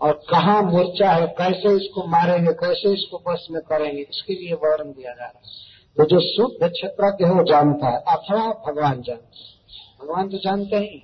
और 0.00 0.12
कहा 0.12 0.62
मोर्चा 0.62 1.10
है, 1.10 1.26
कैसे 1.26 1.76
इसको 1.76 2.06
मारेंगे, 2.06 2.52
कैसे 2.52 2.92
इसको 2.92 3.22
बस 3.28 3.48
में 3.50 3.62
करेंगे, 3.62 4.02
इसके 4.02 4.34
लिए 4.34 4.52
वर्णन 4.52 4.90
दिया 4.90 5.12
जा 5.12 5.24
रहा 5.24 5.26
है। 5.26 5.75
तो 5.98 6.04
जो 6.04 6.20
शुद्ध 6.20 6.72
क्षेत्रज्ञ 6.72 7.24
है, 7.24 7.30
वो 7.30 7.42
जानता 7.42 7.88
है। 7.88 7.96
अथवा 7.96 8.46
भगवान 8.68 9.02
जानते 9.02 9.38
हैं। 9.38 9.56
भगवान 10.02 10.28
तो 10.28 10.38
जानते 10.38 10.76
ही 10.76 10.98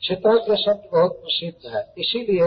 क्षेत्रज्ञ 0.00 0.56
शब्द 0.56 0.88
बहुत 0.92 1.12
प्रसिद्ध 1.12 1.76
है। 1.76 1.94
इसीलिए 1.98 2.44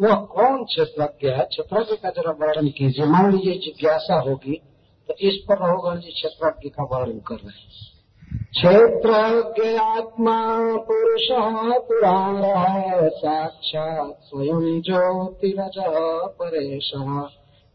वह 0.00 0.14
कौन 0.14 0.64
क्षेत्रज्ञ 0.64 1.28
है? 1.28 1.44
क्षेत्रज्ञ 1.44 1.96
का 1.96 2.10
जरा 2.10 2.30
वर्णन 2.30 2.68
कीजिए। 2.68 3.04
मान 3.04 3.32
लीजिए 3.32 3.58
जिज्ञासा 3.58 4.20
होगी 4.20 4.62
तो 5.08 5.14
इस 5.14 5.36
पर 5.48 5.54
रघुगण 5.54 6.00
जी 6.00 6.10
क्षेत्रज्ञ 6.12 6.68
का 6.68 6.82
वर्णन 6.82 7.18
कर 7.18 7.34
रहे 7.34 7.60
हैं। 7.60 7.89
क्षेत्रज्ञ 8.34 9.76
आत्मा 9.76 10.76
पुरुषः 10.76 11.78
पुराणः, 11.78 13.08
साक्षात् 13.08 14.24
स्वयं 14.24 14.80
ज्योतिरजः 14.80 16.26
परेशः 16.26 17.28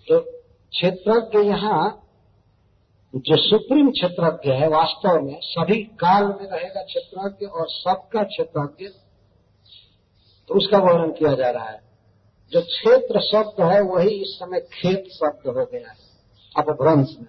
तो 0.09 0.43
क्षेत्रज्ञ 0.71 1.39
यहाँ 1.39 2.01
जो 3.15 3.37
सुप्रीम 3.37 3.91
क्षेत्रज्ञ 3.91 4.53
है, 4.53 4.69
वास्तव 4.69 5.23
में 5.23 5.41
सभी 5.43 5.85
काल 5.85 6.25
में 6.25 6.47
रहेगा 6.51 6.83
क्षेत्रज्ञ 6.83 7.47
और 7.47 7.67
सबका 7.69 8.23
क्षेत्रज्ञ 8.23 8.89
तो 10.49 10.55
उसका 10.55 10.79
वर्णन 10.79 11.13
किया 11.13 11.35
जा 11.35 11.51
रहा 11.51 11.69
है। 11.69 11.83
जो 12.53 12.61
क्षेत्र 12.61 13.21
शब्द 13.21 13.63
है, 13.63 13.81
वही 13.81 14.09
इस 14.09 14.29
समय 14.29 14.61
खेत 14.61 15.05
शब्द 15.13 15.47
हो 15.47 15.65
गया 15.65 15.91
है 15.91 15.97
अपभ्रंश 16.57 17.17
में। 17.19 17.29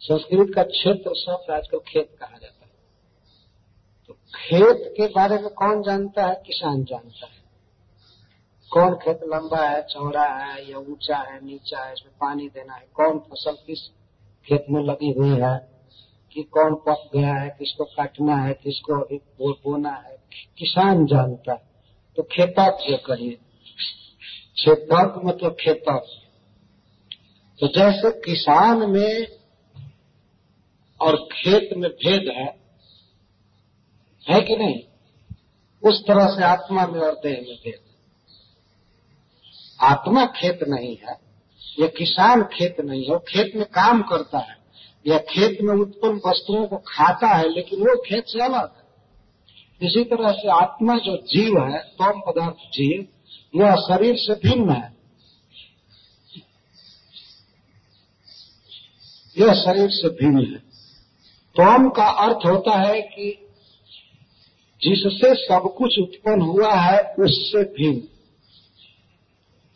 संस्कृत 0.00 0.52
का 0.54 0.62
क्षेत्र 0.62 1.14
शब्द 1.14 1.50
आजकल 1.50 1.78
खेत 1.78 2.16
कहा 2.20 2.38
जाता 2.38 2.64
है। 2.64 2.70
तो 4.08 4.14
खेत 4.14 4.94
के 4.96 5.06
बारे 5.06 5.38
में 5.38 5.50
कौन 5.50 5.82
जानता 5.82 6.26
है? 6.26 6.42
किसान 6.46 6.84
जानता 6.84 7.26
है। 7.26 7.44
कौन 8.72 8.94
खेत 8.94 9.20
लंबा 9.24 9.68
है, 9.68 9.82
चौड़ा 9.82 10.26
है, 10.26 10.70
या 10.70 10.78
ऊँचा 10.78 11.16
है, 11.16 11.44
नीचा 11.44 11.84
है, 11.84 11.92
इसमें 11.92 12.14
पानी 12.20 12.48
देना 12.48 12.74
है, 12.74 12.88
कौन 12.94 13.18
फ़सल 13.18 13.52
किस 13.66 13.90
खेत 14.48 14.66
में 14.70 14.82
लगी 14.82 15.12
हुई 15.12 15.40
है 15.40 15.56
कि 16.32 16.42
कौन 16.42 16.74
पक 16.74 17.10
गया 17.16 17.34
है, 17.34 17.48
किसको 17.48 17.84
काटना 17.84 18.36
है, 18.36 18.54
किसको 18.54 18.96
बोना 19.64 19.90
है, 19.90 20.16
किसान 20.58 21.06
जानता 21.06 21.52
है। 21.52 21.62
तो 22.16 22.22
से 22.80 22.96
कहिए 22.96 23.38
खेतक 24.58 25.20
मतलब 25.24 25.56
खेतक 25.60 26.06
तो 27.60 27.66
जैसे 27.68 28.10
किसान 28.20 28.90
में 28.90 29.26
और 31.00 31.16
खेत 31.32 31.70
में 31.76 31.90
भेद 31.90 32.28
है 32.28 32.46
है 34.26 34.40
कि 34.40 34.56
नहीं? 34.56 34.80
उस 35.82 36.02
तरह 36.06 36.26
से 36.26 36.44
आत्मा 36.44 36.86
में 36.86 37.00
और 37.00 37.14
देह 37.14 37.32
में 37.32 37.56
भेद 37.64 37.80
आत्मा 39.80 40.24
खेत 40.26 40.60
नहीं 40.68 40.96
है 40.96 41.23
ये 41.80 41.88
किसान 41.88 42.42
खेत 42.42 42.76
नहीं 42.80 43.04
है, 43.04 43.10
वो 43.10 43.18
खेत 43.18 43.52
में 43.56 43.64
काम 43.64 44.02
करता 44.02 44.38
है। 44.38 44.64
या 45.06 45.18
खेत 45.18 45.58
में 45.62 45.74
उत्पन्न 45.74 46.20
वस्तुओं 46.26 46.66
को 46.66 46.76
खाता 46.76 47.26
है, 47.26 47.48
लेकिन 47.48 47.80
वो 47.80 48.02
खेत 48.02 48.24
से 48.26 48.44
अलग 48.44 48.72
है। 48.76 48.84
इसी 49.88 50.04
तरह 50.04 50.32
से 50.32 50.48
आत्मा 50.48 50.98
जो 50.98 51.16
जीव 51.16 51.58
है, 51.58 51.78
तोम 51.78 52.20
पदार्थ 52.20 52.54
जीव, 52.54 53.06
यह 53.56 53.74
शरीर 53.74 54.16
से 54.16 54.34
भिन्न 54.34 54.70
है। 54.70 54.94
यह 59.38 59.52
शरीर 59.52 59.90
से 59.90 60.08
भिन्न 60.08 60.38
है। 60.38 60.58
तोम 61.56 61.90
का 61.90 62.04
अर्थ 62.04 62.46
होता 62.46 62.78
है 62.78 63.02
कि 63.02 63.40
जिससे 64.82 65.34
सब 65.34 65.74
कुछ 65.78 65.98
उत्पन्न 65.98 66.42
हुआ 66.42 66.74
है, 66.74 67.14
उससे 67.14 67.64
भिन्न। 67.64 68.13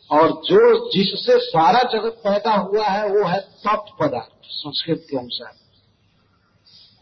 और 0.09 0.31
जो 0.45 0.89
जिससे 0.91 1.37
सारा 1.41 1.81
जगत 1.91 2.21
पैदा 2.23 2.53
हुआ 2.53 2.85
है, 2.85 3.07
वो 3.09 3.25
है 3.25 3.39
तत्व 3.39 3.95
पदार्थ, 3.99 4.45
संस्कृत 4.45 5.05
के 5.09 5.17
अनुसार। 5.17 5.53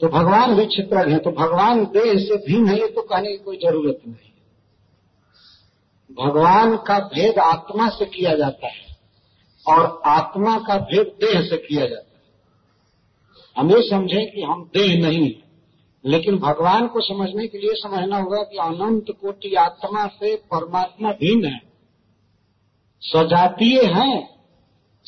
तो 0.02 0.08
भगवान 0.10 0.56
भी 0.56 0.66
क्षेत्र 0.66 1.08
है 1.10 1.18
तो 1.20 1.32
भगवान 1.34 1.84
देह 1.94 2.14
से 2.20 2.36
भिन्न 2.48 2.68
है, 2.68 2.80
ये 2.80 2.88
तो 2.88 3.02
कहने 3.04 3.30
की 3.30 3.38
कोई 3.38 3.58
ज़रूरत 3.58 4.02
नहीं। 4.08 4.32
भगवान 6.18 6.76
का 6.88 6.98
भेद 7.08 7.40
आत्मा 7.40 7.88
से 7.90 8.06
किया 8.08 8.36
जाता 8.36 8.68
है, 8.68 8.86
और 9.66 10.02
आत्मा 10.08 10.58
का 10.60 10.78
भेद 10.84 11.08
देह 11.22 11.42
से 11.42 11.58
किया 11.60 11.86
जाता 11.86 12.02
है। 12.02 12.26
हम 13.56 13.72
ये 13.72 13.82
समझें 13.90 14.26
कि 14.26 14.42
हम 14.42 14.64
देह 14.74 14.98
नहीं 15.02 15.24
है, 15.24 15.42
लेकिन 16.04 16.38
भगवान 16.40 16.88
को 16.88 17.02
समझने 17.04 17.48
के 17.48 17.58
लिए 17.58 17.74
समझना 17.78 18.18
होगा 18.18 18.42
कि 18.44 18.58
अनंत 18.64 19.06
कोटि 19.22 19.54
आत्मा 19.58 20.06
से 20.10 20.36
परमात्मा 20.52 21.12
भिन्न 21.14 21.46
है। 21.46 21.67
सजातीय 23.02 23.82
हैं 23.82 24.38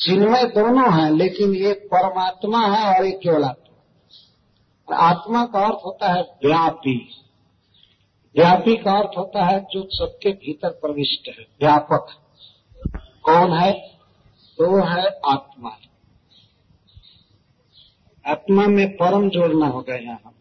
चिन्मय 0.00 0.44
दोनों 0.44 1.02
हैं, 1.02 1.10
लेकिन 1.10 1.56
एक 1.56 1.86
परमात्मा 1.86 2.66
है 2.66 2.98
और 2.98 3.06
एक 3.06 3.20
केवल 3.20 3.44
आत्मा। 3.44 4.96
आत्मा 4.96 5.46
का 5.46 5.60
अर्थ 5.60 5.78
होता 5.84 6.12
है 6.12 6.22
व्यापी। 6.22 7.10
व्यापी 8.36 8.76
का 8.76 8.92
अर्थ 8.92 9.18
होता 9.18 9.44
है 9.44 9.60
जो 9.60 9.88
सबके 9.92 10.30
भीतर 10.30 10.68
प्रविष्ट 10.68 11.28
है, 11.28 11.46
व्यापक। 11.60 12.06
कौन 13.22 13.52
है? 13.52 13.72
तो 14.58 14.82
है 14.82 15.06
आत्मा। 15.26 15.70
आत्मा 18.26 18.66
में 18.66 18.90
परम 18.90 19.30
जोड़ना 19.30 19.66
होगा 19.66 19.94
यहाँ। 19.94 20.32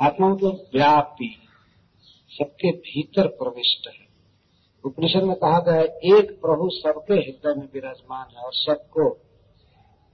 आत्मा 0.00 0.28
मतलब 0.28 0.66
व्यापी, 0.74 1.36
सबके 2.28 2.72
भीतर 2.72 3.26
प्रविष्ट 3.26 3.88
है। 3.88 4.01
उपनिषद 4.84 5.22
में 5.22 5.36
कहा 5.36 5.58
गया 5.58 5.74
है, 5.74 5.84
एक 5.84 6.30
प्रभु 6.40 6.68
सबके 6.70 7.14
हृदय 7.14 7.54
में 7.60 7.68
विराजमान 7.74 8.26
है 8.36 8.42
और 8.42 8.52
सबको 8.52 9.08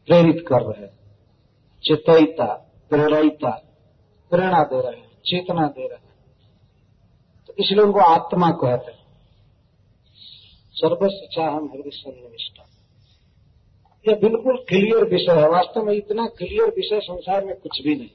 प्रेरित 0.08 0.44
कर 0.48 0.62
रहे 0.62 0.86
हैं। 0.86 0.98
चेतयिता, 1.84 2.54
प्रेरिता, 2.90 3.50
प्रेरणा 4.30 4.62
दे 4.62 4.80
रहे 4.80 5.00
हैं, 5.00 5.10
चेतना 5.26 5.66
दे 5.66 5.86
रहे 5.88 5.96
हैं। 5.96 6.14
तो 7.46 7.54
इसलिए 7.58 7.82
उनको 7.82 8.00
आत्मा 8.00 8.50
कहते 8.50 8.90
हैं। 8.90 9.06
सर्वस्व 10.74 11.42
हम 11.42 11.70
हृदय 11.74 11.90
सन्निष्ठा 11.90 12.64
यह 14.08 14.14
बिल्कुल 14.16 14.56
क्लियर 14.68 15.04
विषय 15.04 15.32
है। 15.32 15.48
वास्तव 15.48 15.82
में 15.82 15.92
इतना 15.92 16.26
क्लियर 16.26 16.68
विषय 16.68 17.00
संसार 17.00 17.44
में 17.44 17.54
कुछ 17.56 17.82
भी 17.82 17.94
नहीं, 17.94 18.10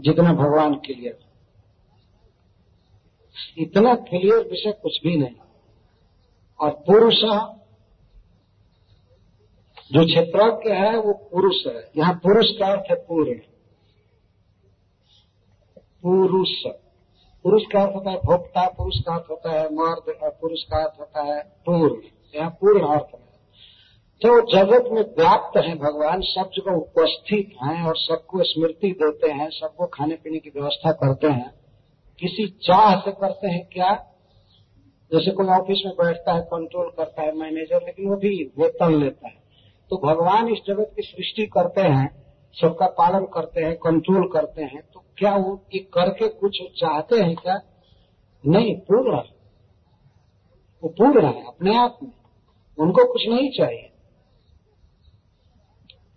जितना 0.00 0.32
भगवान 0.32 0.74
क्लियर 0.74 1.18
इतना 3.58 3.94
क्लियर 3.94 4.48
विषय 4.48 4.72
कुछ 4.72 5.00
भी 5.04 5.16
नहीं। 5.16 5.34
और 6.60 6.70
पुरुष 6.70 7.14
जो 9.92 10.04
क्षेत्रज्ञ 10.04 10.70
है, 10.70 10.98
वो 10.98 11.12
पुरुष 11.12 11.66
है। 11.66 11.90
यहाँ 11.96 12.14
पुरुष 12.14 12.46
का 12.50 12.66
अर्थ 12.66 12.84
है 12.90 12.96
पूर्ण। 12.96 13.34
पुरुष। 15.78 16.48
पुरुष 17.42 17.62
का 17.72 17.82
अर्थ 17.82 17.94
होता 17.94 18.10
है 18.10 18.16
भोक्ता, 18.16 18.68
पुरुष 18.68 18.94
का 19.00 19.14
अर्थ 19.14 19.30
होता 19.30 19.52
है 19.52 19.64
मर्द 19.64 20.04
पुरुष 20.40 20.62
का 20.62 20.84
अर्थ 20.84 21.00
होता 21.00 21.22
है 21.22 21.42
पूर्ण। 21.42 22.02
यहाँ 22.34 22.50
पूर्ण 22.50 22.86
अर्थ 22.86 23.06
है। 23.14 23.30
तो 24.22 24.56
जगत 24.56 24.84
में 24.92 25.02
व्याप्त 25.02 25.58
है 25.58 25.74
भगवान, 25.74 26.20
सब 26.20 26.50
जगह 26.54 26.72
उपस्थित 26.72 27.54
हैं 27.62 27.86
और 27.86 27.96
सबको 27.96 28.42
स्मृति 28.42 28.90
देते 28.90 29.30
हैं, 29.30 29.50
सबको 29.50 29.86
खाने 29.86 30.14
पीने 30.14 30.38
की 30.38 30.50
व्यवस्था 30.50 30.92
करते 30.92 31.26
हैं। 31.26 31.54
किसी 32.20 32.46
चाह 32.46 33.00
से 33.00 33.12
करते 33.12 33.48
हैं 33.48 33.68
क्या? 33.72 34.09
जैसे 35.12 35.30
कोई 35.30 35.46
ऑफ़िस 35.46 35.82
में 35.86 35.94
बैठता 35.96 36.32
है 36.32 36.40
कंट्रोल 36.42 36.90
करता 36.96 37.22
है 37.22 37.34
मैनेजर 37.34 37.84
लेकिन 37.86 38.08
वो 38.08 38.16
भी 38.16 38.52
वेतन 38.58 38.94
लेता 38.94 39.28
है। 39.28 39.34
तो 39.90 39.96
भगवान 39.96 40.48
इस 40.48 40.58
जगत 40.66 40.92
की 40.96 41.02
सृष्टि 41.02 41.46
करते 41.46 41.80
हैं, 41.80 42.08
सबका 42.54 42.86
पालन 42.86 43.24
करते 43.24 43.60
हैं 43.60 43.74
कंट्रोल 43.76 44.28
करते 44.28 44.62
हैं 44.62 44.82
तो 44.94 45.02
क्या 45.18 45.34
वो 45.36 45.66
ये 45.74 45.80
करके 45.94 46.28
कुछ 46.28 46.58
चाहते 46.76 47.16
हैं 47.16 47.34
क्या? 47.34 47.60
नहीं, 48.44 48.74
पूर्ण 48.80 49.16
है। 49.16 49.24
वो 50.82 50.88
पूर्ण 50.88 51.24
है, 51.26 51.46
अपने 51.46 51.76
आप 51.76 51.98
में। 52.02 52.10
उनको 52.78 53.12
कुछ 53.12 53.26
नहीं 53.28 53.50
चाहिए। 53.50 53.86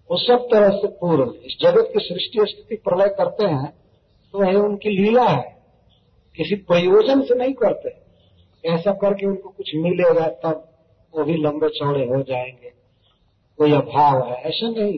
वो 0.10 0.18
सब 0.18 0.48
तरह 0.52 0.70
से 0.70 0.88
पूर्ण 0.88 1.32
इस 1.34 1.58
जगत 1.62 1.90
की 1.94 2.00
सृष्टि 2.00 2.40
स्थिति 2.42 2.76
प्रलय 2.76 3.10
करते 3.10 3.46
हैं 3.46 3.72
तो 4.34 4.44
यह 4.46 4.60
उनकी 4.60 4.90
लीला 4.90 5.28
है। 5.28 5.64
किसी 6.38 6.56
प्रयोजन 6.56 7.22
से 7.22 7.36
नहीं 7.36 7.54
करते। 7.54 8.03
ऐसा 8.66 8.92
करके 8.92 9.26
उनको 9.26 9.50
कुछ 9.50 9.72
मिलेगा, 9.76 10.28
तब 10.28 10.70
वो 11.18 11.24
भी 11.24 11.38
लंबे 11.38 11.70
चौड़े 11.70 12.06
हो 12.06 12.22
जाएँगे। 12.22 12.74
कोई 13.58 13.72
अभाव 13.72 14.26
है, 14.26 14.36
ऐसा 14.36 14.70
नहीं। 14.70 14.98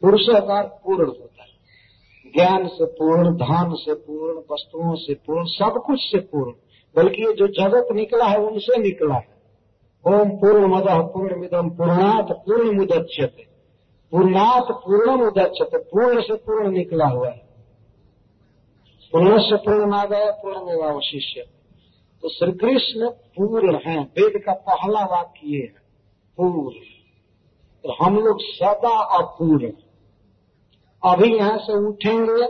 पुरुषाकार 0.00 0.80
पूर्ण 0.84 1.06
होता 1.06 1.42
है। 1.42 1.48
ज्ञान 2.36 2.66
से 2.66 2.84
पूर्ण, 2.84 3.34
धन 3.34 3.74
से 3.74 3.94
पूर्ण, 3.94 4.38
वस्तुओं 4.52 4.94
से 4.94 5.14
पूर्ण, 5.14 5.44
सब 5.44 5.82
कुछ 5.86 5.98
से 6.00 6.18
पूर्ण। 6.18 6.52
बल्कि 6.96 7.22
ये 7.22 7.32
जो 7.32 7.46
जगत 7.46 7.88
निकला 7.92 8.24
है, 8.24 8.38
उनसे 8.38 8.78
निकला 8.78 9.14
है। 9.14 9.32
ओम 10.06 10.30
पूर्ण 10.30 10.66
मद 10.66 10.84
पूर्ण 10.88 11.40
मिदम 11.40 11.70
पूर्णात 11.70 12.32
पूर्ण 12.32 12.76
मुदच्छते। 12.78 13.46
पूर्णात 14.10 14.64
पूर्ण 14.70 15.10
मुदच्छते, 15.10 15.78
पूर्ण 15.78 16.20
से 16.20 16.34
पूर्ण 16.34 16.70
निकला 16.70 17.06
हुआ 17.06 17.28
है। 17.28 17.41
पूर्ण 19.12 19.40
से 19.40 19.56
पूर्ण 19.56 20.08
गया 20.08 20.30
पूर्ण 20.30 20.64
में 20.64 21.00
शिष्य। 21.00 21.40
तो 22.22 22.28
श्री 22.28 22.52
कृष्ण 22.52 23.10
पूर्ण 23.10 23.78
है, 23.86 24.00
वेद 24.00 24.42
का 24.46 24.52
पहला 24.52 25.04
वाक्य 25.04 25.40
ये 25.44 25.60
है, 25.60 25.82
पूर्ण। 26.36 26.76
तो 27.84 28.04
हम 28.04 28.18
लोग 28.18 28.38
सदा 28.40 29.02
अपूर्ण 29.02 29.72
अभी 31.04 31.36
यहाँ 31.36 31.58
से 31.58 31.72
उठेंगे 31.88 32.44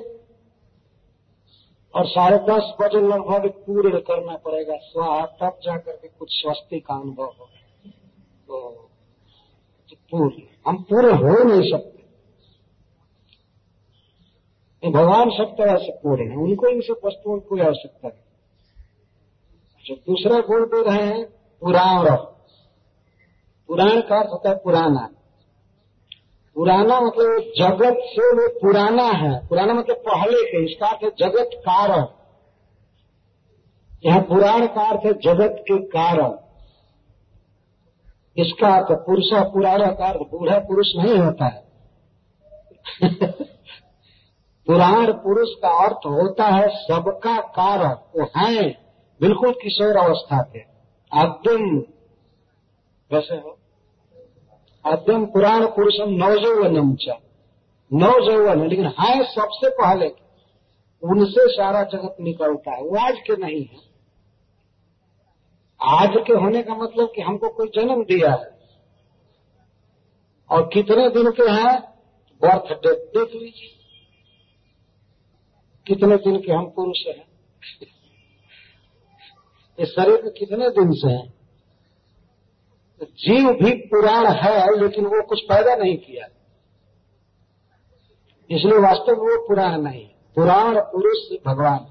और 1.94 2.06
साढ़े 2.06 2.38
दस 2.38 2.74
बजे 2.80 3.00
लगभग 3.00 3.50
पूर्ण 3.50 3.98
करना 3.98 4.36
पड़ेगा। 4.36 4.76
स्वाहा, 4.76 5.26
तब 5.26 5.58
जाकर 5.62 5.92
के 5.92 6.08
कुछ 6.08 6.28
स्वस्ति 6.30 6.80
का 6.80 6.94
अनुभव 6.94 7.24
होगा। 7.24 7.90
तो 8.48 8.88
पूर्ण। 10.10 10.30
हम 10.66 10.82
पूरे 10.82 11.12
हो 11.12 11.44
नहीं 11.44 11.70
सकते। 11.70 11.91
भगवान 14.90 15.30
सब 15.30 15.54
तरह 15.58 15.76
से 15.76 15.92
पूर्ण 15.92 16.30
है, 16.30 16.36
उनको 16.36 16.66
इन 16.66 16.80
सब 16.80 17.00
वस्तुओं 17.04 17.38
की 17.38 17.48
कोई 17.48 17.60
आवश्यकता 17.60 18.08
नहीं। 18.08 18.20
जो 19.86 19.94
दूसरा 19.94 20.40
गुण 20.40 20.66
दे 20.66 20.90
रहे 20.90 21.06
हैं, 21.06 21.24
पुराण 21.60 22.16
पुराण 23.68 24.00
का 24.00 24.18
अर्थ 24.18 24.28
होता 24.28 24.50
है 24.50 24.56
पुराना। 24.56 25.08
पुराना 26.54 27.00
मतलब 27.00 27.38
जगत 27.58 27.96
से 27.98 28.32
वो 28.32 28.60
पुराना 28.60 29.02
है। 29.02 29.46
पुराना 29.46 29.74
मतलब 29.74 29.96
पहले 29.96 30.42
के 30.42 30.64
इसका 30.64 30.86
अर्थ 30.86 31.04
है 31.04 31.10
जगत 31.18 31.50
कारण। 31.54 32.06
यह 34.06 34.20
पुराण 34.22 34.66
का 34.66 34.88
अर्थ 34.88 35.00
है 35.06 35.12
जगत 35.12 35.56
के 35.60 35.78
कारण। 35.78 36.38
इसका 38.36 38.68
अर्थ 38.68 38.86
पुरुषा 38.90 39.42
पुराण 39.42 39.78
का 39.78 40.08
अर्थ, 40.08 40.18
बूढ़ा 40.18 40.58
पुरुष 40.58 40.86
नहीं 40.96 41.18
होता 41.18 41.44
है। 41.44 41.68
पुराण 44.72 45.12
पुरुष 45.12 45.48
का 45.50 45.84
अर्थ 45.84 45.96
होता 45.96 46.44
है 46.44 46.68
सबका 46.68 47.40
कारण 47.40 47.88
वो 47.88 48.30
है, 48.36 48.70
बिल्कुल 49.20 49.52
किशोर 49.52 49.96
अवस्था 49.96 50.42
के। 50.42 50.60
आद्यम 51.18 51.78
वैसे 53.12 53.34
हो? 53.34 53.58
आद्यम 54.86 55.26
पुराण 55.26 55.66
पुरुषम 55.66 56.10
नवजौवनम 56.10 56.94
च। 56.94 57.04
नवजौवन, 57.92 58.68
लेकिन 58.68 58.86
है 58.86 59.24
सबसे 59.34 59.70
पहले। 59.70 60.08
उनसे 61.02 61.52
सारा 61.52 61.82
जगत 61.82 62.16
निकलता 62.20 62.70
है। 62.70 62.82
वो 62.82 62.96
आज 62.96 63.14
के 63.26 63.36
नहीं 63.36 63.64
है। 63.64 63.78
आज 65.82 66.10
के 66.26 66.32
होने 66.32 66.62
का 66.62 66.74
मतलब 66.74 67.12
कि 67.14 67.22
हमको 67.22 67.48
कोई 67.48 67.70
जन्म 67.74 68.04
दिया 68.04 68.30
है। 68.30 68.58
और 70.50 70.70
कितने 70.72 71.08
दिन 71.08 71.30
के 71.30 71.50
हैं? 71.50 71.80
बर्थ 72.42 72.72
डेट 72.72 72.98
देख 72.98 73.42
लीजिए। 73.42 73.81
कितने 75.86 76.16
दिन 76.16 76.36
के 76.36 76.52
हम 76.52 76.66
पुरुष 76.66 77.06
हैं? 77.06 77.28
ये 79.80 79.86
शरीर 79.86 80.34
कितने 80.38 80.70
दिन 80.70 80.90
से 80.92 81.08
है? 81.08 81.32
जीव 83.02 83.52
भी 83.52 83.70
पुराण 83.74 84.26
है, 84.26 84.80
लेकिन 84.80 85.04
वो 85.04 85.26
कुछ 85.26 85.40
पैदा 85.40 85.74
नहीं 85.76 85.96
किया। 85.96 86.26
इसलिए 88.50 88.78
वास्तव 88.78 89.12
में 89.12 89.18
वो 89.18 89.48
पुराण 89.48 89.80
नहीं। 89.80 90.08
पुराण, 90.08 90.80
पुरुष, 90.80 91.38
भगवान। 91.46 91.86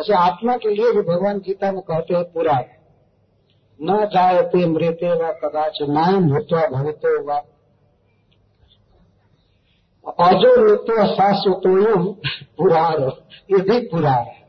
ऐसे 0.00 0.12
आत्मा 0.12 0.56
के 0.56 0.68
लिए 0.68 0.92
भी 0.92 1.02
भगवान 1.02 1.38
गीता 1.38 1.72
में 1.72 1.82
कहते 1.82 2.14
हैं 2.14 2.24
पुराण। 2.24 2.62
न 3.82 4.06
जायते 4.06 4.66
मृत्य 4.66 5.12
व 5.12 5.32
कदाच 5.44 5.78
नायम 5.82 6.30
भूतवा 6.30 6.66
भवितो 6.66 7.22
व 7.22 7.55
अजो 10.06 10.62
मृत्यु 10.62 11.06
शाश्वतोयम 11.06 12.12
पुराण। 12.56 13.02
ये 13.50 13.62
भी 13.62 13.88
पुराण 13.88 14.24
है। 14.24 14.46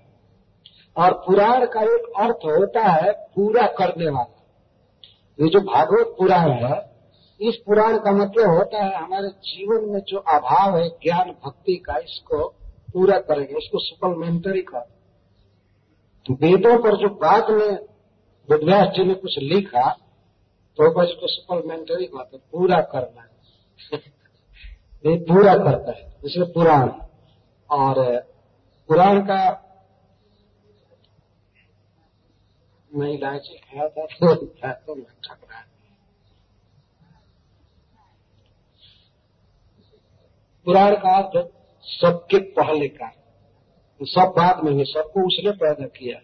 और 0.98 1.14
पुराण 1.14 1.66
का 1.66 1.82
एक 1.82 2.14
अर्थ 2.18 2.36
होता 2.36 2.82
है 2.84 3.12
पूरा 3.12 3.68
करने 3.68 4.10
वाला। 4.10 4.44
ये 5.42 5.50
जो 5.50 5.60
भागवत 5.60 6.16
पुराण 6.18 6.52
है, 6.52 6.92
इस 7.42 7.56
पुराण 7.56 7.98
का 7.98 8.12
मतलब 8.12 8.50
होता 8.50 8.84
है 8.84 8.96
हमारे 8.96 9.28
जीवन 9.28 9.94
में 9.94 10.02
जो 10.08 10.18
अभाव 10.18 10.78
है, 10.78 10.90
ज्ञान, 10.90 11.36
भक्ति 11.46 11.76
का, 11.76 11.98
इसको 11.98 12.48
पूरा 12.94 13.18
करेंगे, 13.18 13.58
इसको 13.58 13.80
सप्लीमेंटरी 13.80 14.62
कर 14.62 14.80
तो 16.26 16.34
वेदों 16.34 16.84
पर 16.84 16.98
जो 16.98 17.10
बाद 17.10 17.50
में 17.50 17.80
वेदव्यास 18.50 18.88
जी 18.88 19.04
ने 19.04 19.14
कुछ 19.14 19.40
लिखा 19.40 19.90
तो 20.78 20.94
बस 20.94 21.08
इसको 21.08 21.28
सप्लीमेंटरी 21.28 22.06
कहते 22.06 22.38
पूरा 22.38 22.82
करना 22.82 23.22
है। 23.22 24.00
ये 25.10 25.18
पूरा 25.18 25.54
करता 25.56 25.92
है 25.92 26.16
इसलिए 26.26 26.46
पुराण। 26.46 26.90
और 27.70 28.20
पुराण 28.90 29.22
का 29.22 29.64
मैं 32.96 33.08
इलायची 33.08 33.58
खाया 33.58 33.90
था 33.90 34.06
तो 34.06 34.36
तो 34.36 34.96
मैं 34.96 35.06
पुराण 40.66 40.96
का 40.96 41.18
अर्थ 41.18 41.52
सबके 41.84 42.40
पहले 42.40 42.88
का। 42.88 43.12
सब 44.02 44.34
बाद 44.38 44.64
में, 44.64 44.84
सबको 44.84 45.28
उसने 45.28 45.52
पैदा 45.52 45.88
किया। 45.88 46.20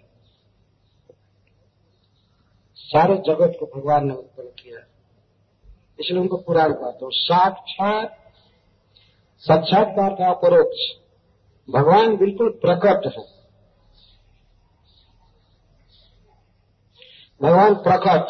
सारे 2.76 3.16
जगत 3.16 3.58
को 3.60 3.66
भगवान 3.66 4.08
ने 4.08 4.14
उत्पन्न 4.14 4.48
किया। 4.48 4.80
इसलिए 6.00 6.20
उनको 6.22 6.38
पुराण 6.38 6.74
कहते 6.74 7.06
हो। 7.06 7.12
साक्षात 7.12 8.23
साक्षात्कार 9.44 10.10
का 10.10 10.30
अपरोक्ष 10.30 11.04
भगवान 11.70 12.18
बिल्कुल 12.18 12.50
प्रकट 12.50 13.14
है। 13.18 13.26
भगवान 17.42 17.76
प्रकट। 17.76 18.28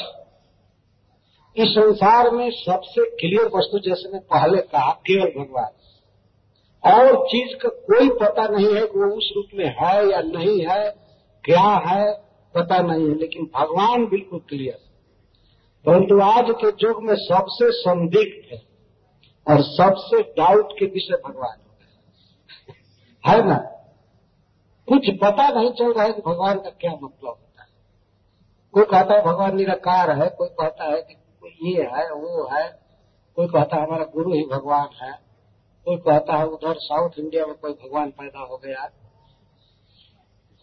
इस 1.58 1.68
संसार 1.68 2.32
में 2.32 2.52
सबसे 2.52 3.10
क्लियर 3.10 3.46
वस्तु 3.46 3.80
जैसे 3.80 4.12
मैं 4.12 4.22
पहले 4.22 4.62
कहा, 4.62 4.92
केवल 4.92 5.44
भगवान। 5.44 5.70
और 6.94 7.28
चीज़ 7.28 7.58
का 7.58 7.70
कोई 7.70 8.10
पता 8.10 8.48
नहीं 8.48 8.66
है 8.66 8.82
कि 8.82 9.00
वो 9.00 9.18
उस 9.18 9.34
रूप 9.36 9.46
में 9.54 9.66
है 9.66 10.12
या 10.12 10.22
नहीं 10.22 10.62
है, 10.62 10.90
क्या 11.44 11.84
है, 11.88 12.14
पता 12.56 12.78
नहीं 12.78 13.10
है, 13.10 13.16
लेकिन 13.16 13.52
भगवान 13.56 14.06
बिल्कुल 14.06 14.40
क्लियर 14.40 14.80
परंतु 15.86 16.20
आज 16.22 16.46
के 16.50 16.88
युग 16.88 17.04
में 17.04 17.16
सबसे 17.16 17.72
संदिग्ध 17.72 18.54
है। 18.54 18.73
और 19.50 19.62
सबसे 19.62 20.22
डाउट 20.22 20.72
के 20.72 20.86
विषय 20.86 21.22
भगवान 21.30 21.60
है 23.28 23.46
ना? 23.50 23.56
कुछ 24.90 25.10
पता 25.10 25.50
नहीं 25.50 25.72
चल 25.72 25.94
रहा 25.94 26.04
है 26.04 26.14
कि 26.14 26.22
भगवान 26.22 26.60
का 26.60 26.70
क्या 26.70 26.92
मतलब 26.92 27.28
होता 27.28 27.62
है। 27.62 27.68
कोई 28.74 28.84
कहता 28.84 29.14
है, 29.14 29.26
भगवान 29.26 29.56
निराकार 29.56 30.12
है। 30.12 30.30
कोई 30.30 30.48
कहता 30.48 30.84
है 30.84 31.02
कि 31.02 31.14
ये 31.62 31.84
है, 31.84 32.14
वो 32.14 32.56
है। 32.56 32.82
कोई 33.36 33.48
कहता 33.48 33.78
है, 33.78 33.88
हमारा 33.88 34.04
गुरु 34.04 34.34
ही 34.34 34.46
भगवान 34.46 34.90
है। 35.02 35.20
कोई 35.86 35.98
कहता 35.98 36.38
है, 36.38 36.48
उधर 36.48 36.76
साउथ 36.80 37.10
इंडिया 37.20 37.46
में 37.46 37.56
कोई 37.56 37.72
भगवान 37.72 38.10
पैदा 38.12 38.40
हो 38.40 38.58
गया। 38.58 38.92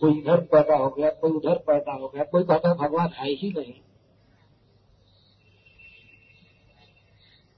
कोई 0.00 0.18
इधर 0.18 0.40
पैदा 0.40 0.76
हो 0.76 0.88
गया, 0.88 1.10
कोई 1.10 1.30
उधर 1.30 1.58
पैदा 1.58 1.92
हो 1.92 2.08
गया। 2.08 2.24
कोई 2.24 2.44
कहता 2.44 2.68
है, 2.68 2.74
भगवान 2.74 3.08
है 3.08 3.28
ही 3.28 3.52
नहीं। 3.58 3.89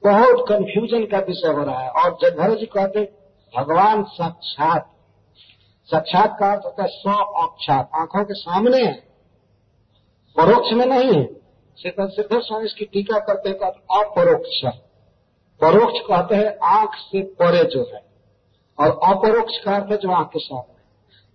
बहुत 0.04 0.46
कंफ्यूजन 0.48 1.06
का 1.06 1.18
विषय 1.18 1.48
हो 1.48 1.62
रहा 1.62 1.78
है। 1.80 1.90
और 1.90 2.18
जगभर 2.22 2.54
जी 2.54 2.66
कहते 2.66 3.12
भगवान 3.56 4.02
साक्षात। 4.02 4.88
साक्षात 5.84 6.36
का 6.40 6.52
अर्थ 6.52 6.64
होता 6.64 6.82
है 6.82 6.88
स्व 6.88 7.10
अक्षात 7.12 7.90
आँखों 7.94 8.24
के 8.24 8.34
सामने 8.34 8.84
है। 8.84 8.94
परोक्ष 10.36 10.72
में 10.72 10.86
नहीं 10.86 11.12
है। 11.12 11.28
सिद्ध 11.76 12.40
स्वामी 12.40 12.64
इसकी 12.64 12.84
टीका 12.84 13.18
करते 13.18 13.48
हैं 13.48 13.56
अपरोक्ष। 14.00 14.76
परोक्ष 15.60 16.00
कहते 16.00 16.34
हैं, 16.34 16.58
आँख 16.64 16.90
से 16.94 17.22
परे 17.22 17.64
जो 17.64 17.90
है। 17.94 18.04
और 18.80 19.16
अपरोक्ष 19.16 19.58
का 19.64 19.76
अर्थ 19.76 19.90
है 19.90 19.96
जो 19.96 20.10
आँख 20.10 20.28
के 20.28 20.38
सामने 20.38 20.72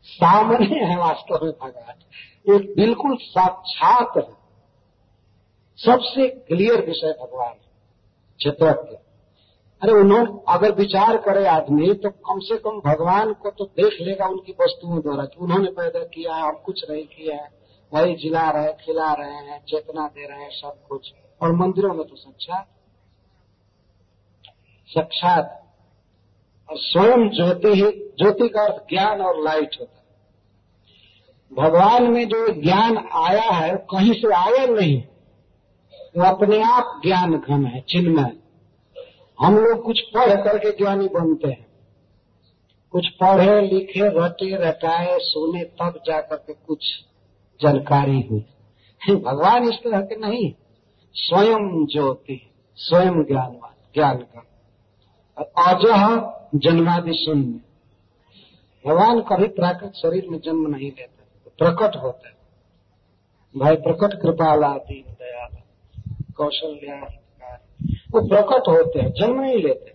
सामने 0.04 0.86
है 0.86 0.98
वास्तव 0.98 1.46
में 1.46 1.54
भगवान। 1.54 1.96
एक 2.56 2.76
बिल्कुल 2.76 3.18
साक्षात 3.22 4.12
है। 4.18 4.38
सबसे 5.78 6.30
क्लियर 6.30 6.86
विषय 6.86 7.18
भगवान 7.22 7.50
है। 7.50 7.67
क्षेत्रज्ञ 8.38 8.96
अरे 9.82 9.92
उन्होंने 9.92 10.54
अगर 10.54 10.72
विचार 10.72 11.18
करे 11.18 11.48
आदमी 11.48 11.94
तो 11.94 12.10
कम 12.10 12.40
से 12.40 12.58
कम 12.58 12.82
भगवान 12.86 13.34
को 13.34 13.50
तो 13.52 13.66
देख 13.66 14.02
लेगा 14.02 14.28
उनकी 14.28 14.52
वस्तुओं 14.52 15.02
द्वारा 15.02 15.26
कि 15.26 15.38
उन्होंने 15.40 15.72
पैदा 15.72 16.00
किया 16.00 16.36
है 16.36 16.42
हम 16.42 16.56
कुछ 16.66 16.92
नहीं 16.92 17.04
किया 17.04 17.36
है। 17.36 17.58
वही 17.94 18.16
जिला 18.16 18.50
रहे, 18.50 18.74
खिला 18.74 19.14
रहे 19.14 19.36
हैं, 19.36 19.66
चेतना 19.66 20.08
दे 20.08 20.28
रहे 20.28 20.42
हैं, 20.42 20.50
सब 20.50 20.88
कुछ। 20.90 21.14
और 21.42 21.52
मंदिरों 21.52 21.94
में 21.94 22.08
तो 22.08 22.16
साक्षात 22.16 22.68
साक्षात, 24.88 25.64
और 26.70 26.78
स्वयं 26.78 27.30
ज्योति 27.30 27.68
ही, 27.68 27.92
ज्योति 27.92 28.50
का 28.50 28.62
अर्थ 28.62 28.82
ज्ञान 28.90 29.22
और 29.22 29.44
लाइट 29.44 29.78
होता 29.80 29.98
है। 29.98 30.08
भगवान 31.54 32.04
में 32.04 32.28
जो 32.28 32.62
ज्ञान 32.62 32.98
आया 32.98 33.52
है 33.52 33.76
कहीं 33.76 34.14
से 34.14 34.34
आया 34.34 34.66
नहीं। 34.66 35.04
वो 36.18 36.24
अपने 36.24 36.62
आप 36.62 37.02
ज्ञान 37.06 37.38
घन 37.38 37.66
है, 37.66 37.82
चिन्मय। 37.82 38.38
हम 39.40 39.58
लोग 39.58 39.84
कुछ 39.84 40.02
पढ़ 40.02 40.42
करके 40.42 40.72
ज्ञानी 40.72 41.08
बनते 41.08 41.48
हैं। 41.48 41.68
कुछ 42.92 43.08
पढ़े, 43.08 43.62
लिखे, 43.62 44.02
रटे, 44.04 44.70
रटाए, 44.70 45.18
सुने, 45.22 45.64
तब 45.64 46.00
जाकर 46.06 46.36
के 46.36 46.54
कुछ 46.54 47.06
जानकारी 47.62 48.22
हुई। 48.22 48.46
भगवान 49.16 49.64
इस 49.64 49.76
तरह 49.76 50.02
के 50.02 50.16
नहीं 50.16 50.54
स्वयं 51.14 51.86
ज्योति 51.86 52.50
स्वयं 52.76 53.24
ज्ञानवान 53.24 53.74
ज्ञान 53.94 54.18
का 54.18 54.44
अजह 55.72 56.34
जन्मादि 56.60 57.14
शून्य। 57.14 57.60
भगवान 58.88 59.22
कभी 59.22 59.48
प्राकृत 59.48 59.94
शरीर 59.94 60.28
में 60.30 60.40
जन्म 60.40 60.68
नहीं 60.68 60.92
लेते, 60.92 61.24
प्रकट 61.58 61.96
होते। 61.96 62.30
भाई, 63.60 63.76
प्रकट 63.76 64.22
कृपाला 64.22 64.70
दीन 64.70 65.12
दयाला। 65.12 65.64
कौशल्या 66.38 66.96
वो 68.14 68.28
प्रकट 68.28 68.68
होते 68.68 69.00
हैं, 69.00 69.12
जन्म 69.12 69.42
नहीं 69.42 69.62
लेते। 69.64 69.92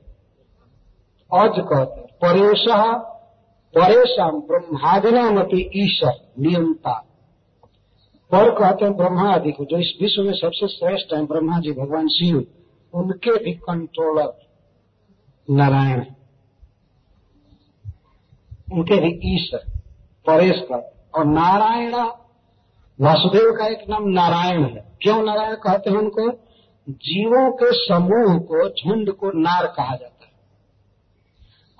अज 1.32 1.58
कहते 1.60 2.00
हैं, 2.00 2.08
परेश, 2.22 2.64
परेशान 3.74 4.40
ब्रह्मादिनाम 4.48 5.38
अपनी 5.40 5.60
ईश्वर 5.76 6.14
नियमता 6.38 6.92
पर 8.30 8.50
कहते 8.50 8.84
हैं 8.84 8.96
ब्रह्मा 8.96 9.28
आदि 9.30 9.52
को, 9.52 9.64
जो 9.64 9.78
इस 9.78 9.92
विश्व 10.02 10.22
में 10.22 10.32
सबसे 10.34 10.68
श्रेष्ठ 10.68 11.12
है 11.14 11.24
ब्रह्मा 11.26 11.60
जी 11.60 11.72
भगवान 11.72 12.08
शिव, 12.08 12.44
उनके 12.94 13.36
भी 13.44 13.52
कंट्रोलर 13.60 14.32
नारायण 15.48 16.04
उनके 18.72 18.96
भी 19.00 19.34
ईश्वर, 19.34 19.60
परेश 20.26 20.62
और 21.14 21.24
नारायण 21.26 21.94
वासुदेव 23.00 23.52
का 23.52 23.66
एक 23.66 23.88
नाम 23.88 24.08
नारायण 24.08 24.64
है। 24.64 24.96
क्यों 25.02 25.22
नारायण 25.22 25.54
कहते 25.54 25.90
हैं 25.90 25.96
उनको? 25.96 26.30
जीवों 26.88 27.52
के 27.52 27.66
समूह 27.72 28.38
को 28.38 28.68
झुंड 28.68 29.12
को 29.12 29.30
नार 29.30 29.66
कहा 29.66 29.96
जाता 29.96 30.26
है। 30.26 30.32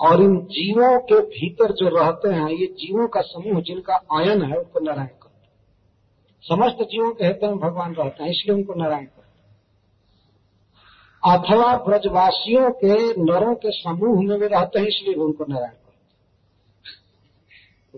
और 0.00 0.22
इन 0.22 0.36
जीवों 0.36 1.00
के 1.00 1.20
भीतर 1.20 1.72
जो 1.72 1.88
रहते 1.88 2.28
हैं, 2.28 2.48
ये 2.48 2.66
जीवों 2.66 3.08
का 3.08 3.20
समूह 3.20 3.62
जिनका 3.62 3.94
आयन 3.94 4.42
है, 4.42 4.56
उनको 4.56 4.80
नारायण 4.80 5.06
कहते 5.06 5.46
हैं। 5.46 5.52
समस्त 6.42 6.76
जीवों 6.82 7.14
के 7.14 7.24
हृदय 7.24 7.46
में 7.46 7.58
भगवान 7.58 7.94
रहते 7.94 8.24
हैं, 8.24 8.30
इसलिए 8.30 8.56
उनको 8.56 8.74
नारायण 8.74 9.04
कहते 9.04 9.22
हैं। 9.22 9.22
अथवा 11.38 11.76
ब्रजवासियों 11.76 12.70
के 12.70 13.22
नरों 13.22 13.54
के 13.54 13.70
समूह 13.70 14.28
में 14.28 14.40
भी 14.40 14.46
रहते 14.46 14.78
हैं, 14.78 14.86
इसलिए 14.86 15.14
उनको 15.14 15.44
नारायण 15.48 15.70
कहते 15.70 15.98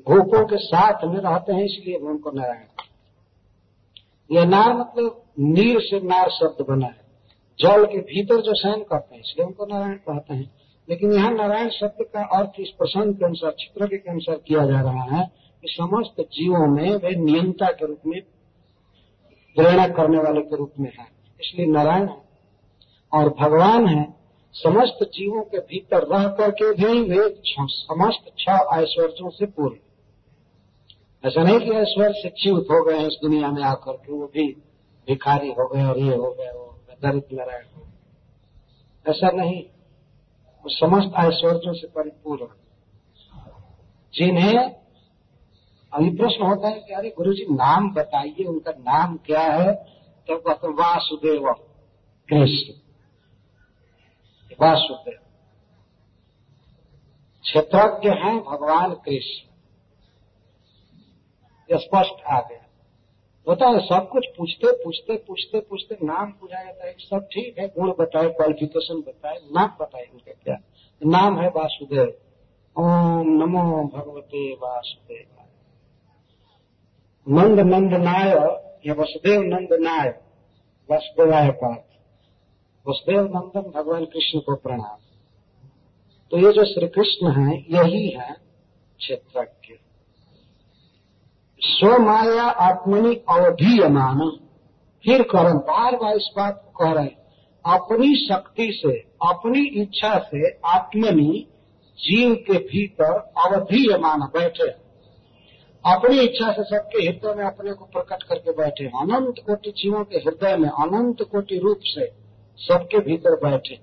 हैं। 0.00 0.16
गोपों 0.18 0.44
के 0.44 0.56
साथ 0.56 1.04
में 1.04 1.20
रहते 1.20 1.52
हैं, 1.52 1.64
इसलिए 1.64 1.96
उनको 1.96 2.30
नारायण 2.30 2.64
यह 4.32 4.44
नार 4.44 4.76
मतलब 4.76 5.22
नीर 5.40 5.80
से 5.80 6.00
नार 6.00 6.30
शब्द 6.30 6.66
बना 6.68 6.86
है। 6.86 7.04
जल 7.60 7.84
के 7.84 7.98
भीतर 7.98 8.40
जो 8.40 8.54
शयन 8.54 8.82
करते 8.82 9.14
हैं, 9.14 9.22
इसलिए 9.22 9.46
उनको 9.46 9.66
नारायण 9.66 9.94
कहते 9.94 10.34
हैं। 10.34 10.50
लेकिन 10.88 11.12
यहाँ 11.12 11.32
नारायण 11.32 11.68
शब्द 11.68 12.02
का 12.02 12.24
अर्थ 12.38 12.52
इस 12.60 12.68
प्रसंग 12.68 13.14
के 13.14 13.24
अनुसार, 13.24 13.50
चित्र 13.50 13.86
के 13.86 14.10
अनुसार 14.10 14.36
किया 14.36 14.66
जा 14.66 14.80
रहा 14.80 15.02
है 15.02 15.32
कि 15.62 15.68
समस्त 15.70 16.20
जीवों 16.20 16.66
में 16.66 16.96
वे 16.96 17.16
नियंता 17.16 17.66
के 17.66 17.86
रूप 17.86 18.00
में, 18.06 18.20
प्रेरणा 19.56 19.88
करने 19.88 20.18
वाले 20.18 20.40
के 20.40 20.56
रूप 20.56 20.72
में 20.80 20.92
है। 21.00 21.06
इसलिए 21.40 21.66
नारायण 21.66 22.08
है 22.08 22.22
और 23.12 23.34
भगवान 23.40 23.86
है। 23.86 24.14
समस्त 24.52 24.98
जीवों 25.02 25.42
के 25.42 25.58
भीतर 25.58 26.02
रह 26.02 26.28
करके 26.28 26.72
भी 26.72 27.00
वे 27.00 27.40
समस्त 27.60 28.32
छह 28.38 28.52
ऐश्वर्यों 28.52 29.30
से 29.30 29.46
पूर्ण। 29.46 29.76
ऐसा 31.24 31.42
नहीं 31.42 31.60
कि 31.60 31.70
ऐश्वर्य 31.70 32.12
से 32.16 32.28
हो 32.64 32.84
गए 32.84 33.06
इस 33.06 33.18
दुनिया 33.22 33.50
में 33.50 33.62
आकर 33.62 33.92
के, 33.92 34.12
वो 34.12 34.26
भी 34.26 34.52
भिखारी 35.06 35.48
हो 35.48 35.68
गए 35.68 35.84
और 35.84 35.98
ये 35.98 36.16
हो 36.16 36.32
गए, 36.32 36.50
वो 36.50 36.80
दरिद्र 37.02 37.36
नारायण 37.36 37.64
हो। 37.76 37.86
ऐसा 39.08 39.30
नहीं। 39.30 39.64
वो 40.64 40.68
समस्त 40.68 41.14
ऐश्वर्यों 41.18 41.74
से 41.74 41.86
परिपूर्ण 41.86 42.46
जिन्हें 44.14 44.76
अभी 45.92 46.10
प्रश्न 46.10 46.42
होता 46.42 46.68
है 46.68 46.80
कि 46.80 46.92
अरे 46.92 47.14
गुरु 47.16 47.32
जी 47.32 47.42
नाम 47.42 47.94
बताइए, 47.94 48.44
उनका 48.44 48.70
नाम 48.70 49.16
क्या 49.16 49.40
है? 49.40 49.74
तो 50.28 50.36
कहते 50.36 50.68
वासुदेव 50.68 51.52
कृष्ण 52.28 52.72
वासुदेव। 54.60 55.18
क्षेत्रज्ञ 57.42 58.08
हैं 58.08 58.40
भगवान 58.40 58.94
कृष्ण 58.94 59.53
स्पष्ट 61.78 62.22
आ 62.24 62.40
गया। 62.40 62.60
है 63.46 63.78
सब 63.80 64.08
कुछ 64.08 64.26
पूछते 64.26 64.72
पूछते 64.84 65.16
पूछते 65.16 65.60
पूछते 65.60 65.96
नाम 66.02 66.30
पूछा 66.32 66.62
जाता 66.64 66.86
है 66.86 66.94
सब 66.98 67.28
ठीक 67.32 67.58
है, 67.58 67.68
गुण 67.68 67.90
बताए 67.90 68.28
क्वालिफिकेशन 68.28 69.00
बताए, 69.00 69.38
नाम 69.52 69.76
बताए 69.80 70.04
उनका 70.12 70.32
क्या? 70.32 70.56
नाम 71.06 71.38
है 71.40 71.48
वासुदेव। 71.48 72.14
ओम 72.76 73.28
नमो 73.28 73.84
भगवते 73.96 74.52
वासुदेव 74.54 75.26
नंद 77.28 77.60
नंद 77.60 77.94
नाय, 77.94 78.30
या 78.86 78.94
वसुदेव 78.94 79.42
नंद 79.42 79.68
नाय, 79.72 80.08
वसुदेवाय 80.90 81.50
पाठ 81.50 81.84
वसुदेव 82.86 83.24
नंदन 83.24 83.70
भगवान 83.70 84.04
कृष्ण 84.04 84.40
को 84.40 84.54
प्रणाम। 84.56 84.96
तो 86.30 86.38
ये 86.38 86.52
जो 86.52 86.64
श्री 86.64 86.88
कृष्ण 86.88 87.30
है, 87.32 87.56
यही 87.70 88.08
है 88.08 88.32
क्षेत्रज्ञ। 88.98 89.74
स्वमाया 91.66 92.42
आत्मनि 92.42 93.14
अवधीयमान। 93.30 94.30
फिर 95.04 95.22
करम 95.22 95.58
बार 95.58 95.96
बार 95.96 96.16
इस 96.16 96.30
बात 96.36 96.62
को 96.64 96.84
कह 96.84 96.92
रहे 96.92 97.04
हैं। 97.04 97.24
अपनी 97.74 98.26
शक्ति 98.28 98.82
से, 98.86 98.92
अपनी 99.28 99.82
इच्छा 99.82 100.18
से 100.18 100.60
आत्मनि 100.66 101.46
जीव 101.98 102.34
के 102.34 102.52
भीतर 102.52 103.32
अवधीयमान 103.46 104.20
बैठे। 104.20 104.84
अपनी 105.94 106.18
इच्छा 106.20 106.52
से 106.52 106.62
सबके 106.62 107.02
हृदय 107.06 107.34
में 107.34 107.44
अपने 107.44 107.72
को 107.72 107.84
प्रकट 107.84 108.22
करके 108.22 108.52
बैठे। 108.52 108.84
अनंत 108.84 109.34
कोटि 109.46 109.70
जीवों 109.70 110.04
के 110.04 110.16
हृदय 110.16 110.56
में, 110.56 110.68
अनंत 110.68 111.22
कोटि 111.22 111.58
रूप 111.58 111.80
से 111.82 112.12
सबके 112.58 112.98
भीतर 112.98 113.50
बैठे। 113.50 113.80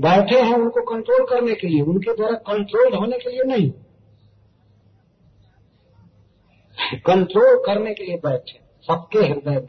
बैठे 0.00 0.40
हैं 0.40 0.54
उनको 0.54 0.80
कंट्रोल 0.82 1.26
करने 1.26 1.54
के 1.54 1.66
लिए, 1.66 1.82
उनके 1.82 2.16
द्वारा 2.16 2.34
कंट्रोल 2.34 2.94
होने 2.94 3.18
के 3.18 3.30
लिए 3.30 3.42
नहीं। 3.42 3.72
कंट्रोल 6.96 7.56
करने 7.66 7.94
के 7.94 8.04
लिए 8.04 8.16
बैठे 8.16 8.60
सबके 8.86 9.18
हृदय 9.18 9.50
में 9.50 9.68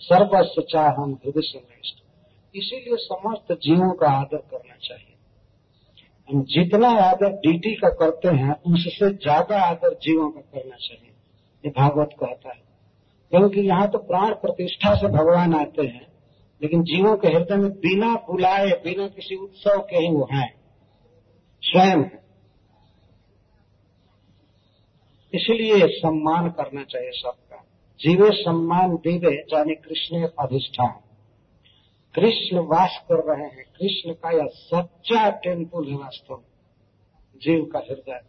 सर्वस्व 0.00 0.62
चाह 0.62 0.88
हम 0.88 1.18
हृदय 1.24 1.40
नष्ट। 1.40 2.02
इसीलिए 2.56 2.96
समस्त 2.96 3.52
जीवों 3.52 3.92
का 3.92 4.08
आदर 4.08 4.36
करना 4.36 4.74
चाहिए। 4.82 5.14
हम 6.30 6.42
जितना 6.42 6.88
आदर 6.88 7.28
डीटी 7.32 7.74
का 7.74 7.88
करते 7.88 8.28
हैं, 8.28 8.62
उससे 8.62 9.10
ज़्यादा 9.10 9.60
आदर 9.60 9.94
जीवों 9.94 10.30
का 10.30 10.40
करना 10.40 10.76
चाहिए। 10.76 11.12
ये 11.64 11.70
भागवत 11.70 12.10
कहता 12.20 12.48
है। 12.48 12.62
क्योंकि 13.30 13.60
यहाँ 13.60 13.90
तो 13.90 13.98
प्राण 13.98 14.30
प्रतिष्ठा 14.30 14.94
से 14.94 15.06
भगवान 15.06 15.54
आते 15.54 15.82
हैं, 15.82 16.12
लेकिन 16.62 16.82
जीवों 16.82 17.16
के 17.16 17.28
हृदय 17.28 17.56
में 17.56 17.70
बिना 17.70 18.14
बुलाए, 18.14 18.66
बिना 18.66 19.08
किसी 19.08 19.34
उत्सव 19.34 19.78
के 19.78 19.96
ही 19.96 20.08
वो 20.08 20.28
हैं। 20.32 20.54
स्वयं 21.62 22.02
इसलिए 25.34 25.86
सम्मान 25.86 26.50
करना 26.50 26.84
चाहिए 26.84 27.10
सबका। 27.10 27.64
जीवे 28.00 28.30
सम्मान 28.30 28.96
दीवे 28.96 29.44
जाने 29.48 29.74
कृष्ण 29.74 30.28
अधिष्ठान। 30.38 30.94
कृष्ण 32.14 32.58
वास 32.58 33.04
कर 33.08 33.34
रहे 33.34 33.46
हैं। 33.46 33.64
कृष्ण 33.80 34.12
का 34.12 34.30
यह 34.30 34.46
सच्चा 34.46 35.30
टेंपल 35.30 35.88
है 35.88 35.96
वास्तव 35.96 36.42
जीव 37.36 37.64
का 37.64 37.78
हृदय। 37.78 38.20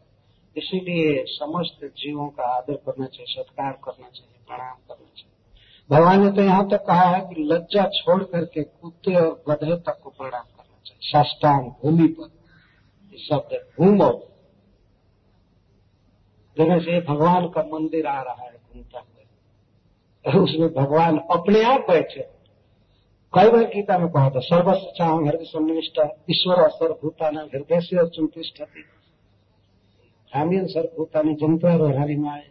इसीलिए 0.58 1.26
समस्त 1.28 1.86
जीवों 1.86 2.30
का 2.30 2.44
आदर 2.44 2.74
करना 2.74 3.06
चाहिए, 3.06 3.44
सत्कार 3.44 3.72
करना 3.72 4.10
चाहिए, 4.10 4.46
प्रणाम 4.48 4.76
करना 4.76 5.12
चाहिए। 5.18 5.60
भगवान 5.92 6.26
ने 6.26 6.32
तो 6.32 6.42
यहाँ 6.42 6.70
तक 6.70 6.86
कहा 6.86 7.16
है 7.16 7.22
कि 7.22 7.44
लज्जा 7.44 7.84
छोड़ 7.84 8.24
करके 8.24 8.64
कुत्ते 8.64 9.16
और 9.16 9.44
गधे 9.50 9.76
तक 9.76 10.00
को 10.04 10.10
प्रणाम 10.10 10.44
करना 10.44 10.82
चाहिए। 10.86 11.00
साष्टांग 11.02 11.66
भूमि 11.66 12.08
पर 12.08 12.32
शब्द 13.18 13.68
घूमो। 13.80 14.28
जगह 16.58 16.80
से 16.80 17.00
भगवान 17.02 17.48
का 17.48 17.62
मंदिर 17.64 18.08
आ 18.08 18.22
रहा 18.22 18.46
है 18.46 18.58
घूमता 18.74 19.00
हुआ। 19.00 20.42
उसमें 20.44 20.70
भगवान 20.74 21.18
अपने 21.32 21.64
आप 21.64 21.80
बैठे। 21.80 22.22
कई 23.34 23.50
बार 23.50 23.64
गीता 23.64 23.98
में 23.98 24.08
कहा 24.10 24.30
था, 24.30 24.40
सर्वस्व 24.40 24.92
चाह 24.98 25.14
हृदय 25.16 25.46
सन्निष्ठ 25.46 26.00
ईश्वर 26.30 26.56
और 26.56 26.70
सर्वभूतान 26.70 27.38
हृदय 27.38 27.80
से 27.80 27.98
अर्जुन 27.98 28.28
तिष्ठती 28.28 28.84
हामियन 30.34 30.66
सर्वभूतानी 30.68 31.34
जंतर 31.34 31.82
और 31.82 31.98
हरिमाए, 31.98 32.46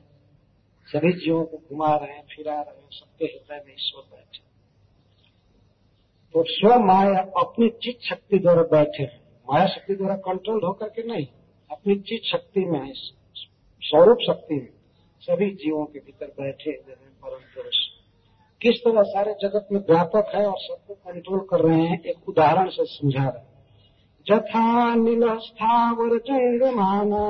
सभी 0.86 1.12
जीवों 1.12 1.44
को 1.44 1.56
घुमा 1.56 1.94
रहे 1.96 2.12
हैं 2.12 2.24
फिरा 2.26 2.54
रहे 2.54 2.80
हैं 2.80 2.88
सबके 2.92 3.24
हृदय 3.24 3.64
में 3.66 3.74
ईश्वर 3.74 4.02
बैठे। 4.12 4.40
तो 6.34 6.44
स्व 6.48 6.78
माया 6.78 7.20
अपनी 7.36 7.68
चित 7.82 7.98
शक्ति 8.02 8.38
द्वारा 8.38 8.62
बैठे 8.62 9.02
हैं। 9.02 9.20
माया 9.48 9.66
शक्ति 9.66 9.94
द्वारा 9.94 10.16
कंट्रोल 10.16 10.60
होकर 10.64 10.88
के 10.88 11.02
नहीं, 11.02 11.26
अपनी 11.70 11.94
चित 12.00 12.22
शक्ति 12.24 12.60
में 12.60 12.80
है 12.80 12.92
स्वरूप 13.82 14.18
शक्ति 14.26 14.54
में 14.54 14.68
सभी 15.20 15.50
जीवों 15.50 15.84
के 15.84 15.98
भीतर 15.98 16.26
बैठे 16.26 16.70
हुए 16.70 16.92
हैं 16.92 17.12
परम 17.22 17.40
पुरुष। 17.54 17.76
किस 18.62 18.80
तरह 18.80 19.02
सारे 19.02 19.34
जगत 19.42 19.68
में 19.72 19.80
व्यापक 19.80 20.32
है 20.34 20.46
और 20.46 20.58
सबको 20.58 20.94
कंट्रोल 20.94 21.38
कर 21.50 21.60
रहे 21.60 21.80
हैं, 21.80 22.04
एक 22.04 22.28
उदाहरण 22.28 22.68
से 22.68 22.84
समझा 22.84 23.28
रहे 23.28 23.38
हैं। 23.38 23.52
जथा 24.26 24.94
नील 24.94 25.38
स्थावर 25.38 26.18
जंगमाना 26.18 27.24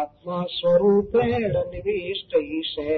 आत्मस्वरूपेण 0.00 1.52
निविष्ट 1.56 2.36
ईशे। 2.36 2.96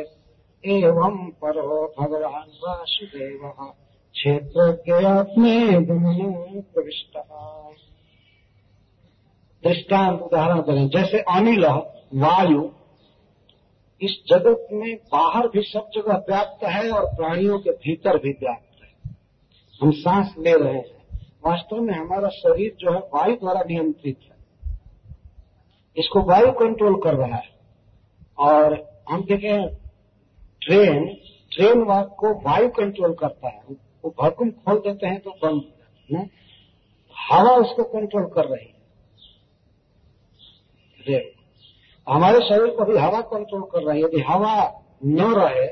एवं 0.64 1.30
परो 1.30 1.94
भगवान 2.00 2.58
वासुदेव 2.68 3.52
क्षेत्र 4.12 4.72
के 4.88 5.00
प्रविष्ट। 6.60 7.18
दृष्टांत 9.64 10.20
उदाहरण 10.20 10.60
करें 10.60 10.88
जैसे 10.88 11.18
अनिल 11.18 11.64
वायु, 12.14 12.70
इस 14.00 14.24
जगत 14.28 14.68
में 14.72 14.96
बाहर 14.96 15.48
भी 15.48 15.62
सब 15.62 15.90
जगह 15.94 16.12
व्याप्त 16.12 16.64
है 16.64 16.90
और 16.90 17.06
प्राणियों 17.06 17.58
के 17.58 17.70
भीतर 17.70 18.18
भी 18.18 18.30
व्याप्त 18.30 18.82
है। 18.82 19.14
हम 19.82 19.90
सांस 19.90 20.34
ले 20.38 20.56
रहे 20.56 20.74
हैं। 20.74 20.96
वास्तव 21.46 21.76
में 21.76 21.94
हमारा 21.94 22.28
शरीर 22.28 22.76
जो 22.80 22.92
है 22.92 22.98
वायु 22.98 23.36
द्वारा 23.36 23.60
नियंत्रित 23.60 24.20
है। 24.22 24.36
इसको 25.96 26.20
वायु 26.20 26.52
कंट्रोल 26.52 27.00
कर 27.02 27.14
रहा 27.14 27.36
है। 27.36 27.56
और 28.38 28.88
हम 29.10 29.22
देखें 29.22 29.74
ट्रेन 30.60 31.16
ट्रेन 31.52 31.82
वाक 31.82 32.16
को 32.18 32.34
वायु 32.34 32.68
कंट्रोल 32.68 33.14
करता 33.14 33.48
है। 33.48 33.62
वो 34.04 34.14
भरकुम 34.22 34.50
खोल 34.50 34.78
देते 34.78 35.06
हैं 35.06 35.20
तो 35.20 35.30
बंद 35.30 35.54
हो 35.54 35.70
जाता 35.78 36.18
है 36.18 36.30
हवा 37.30 37.50
उसको 37.50 37.84
कंट्रोल 37.84 38.24
कर 38.24 38.44
रही 38.44 38.66
है। 38.66 38.76
रेल 41.08 41.35
हमारे 42.06 42.40
शरीर 42.40 42.74
को 42.74 42.84
भी 42.84 42.96
हवा 42.98 43.20
कंट्रोल 43.28 43.62
कर 43.62 43.82
रही 43.82 44.00
है। 44.00 44.04
यदि 44.04 44.20
हवा 44.22 44.54
न 45.04 45.34
रहे, 45.34 45.64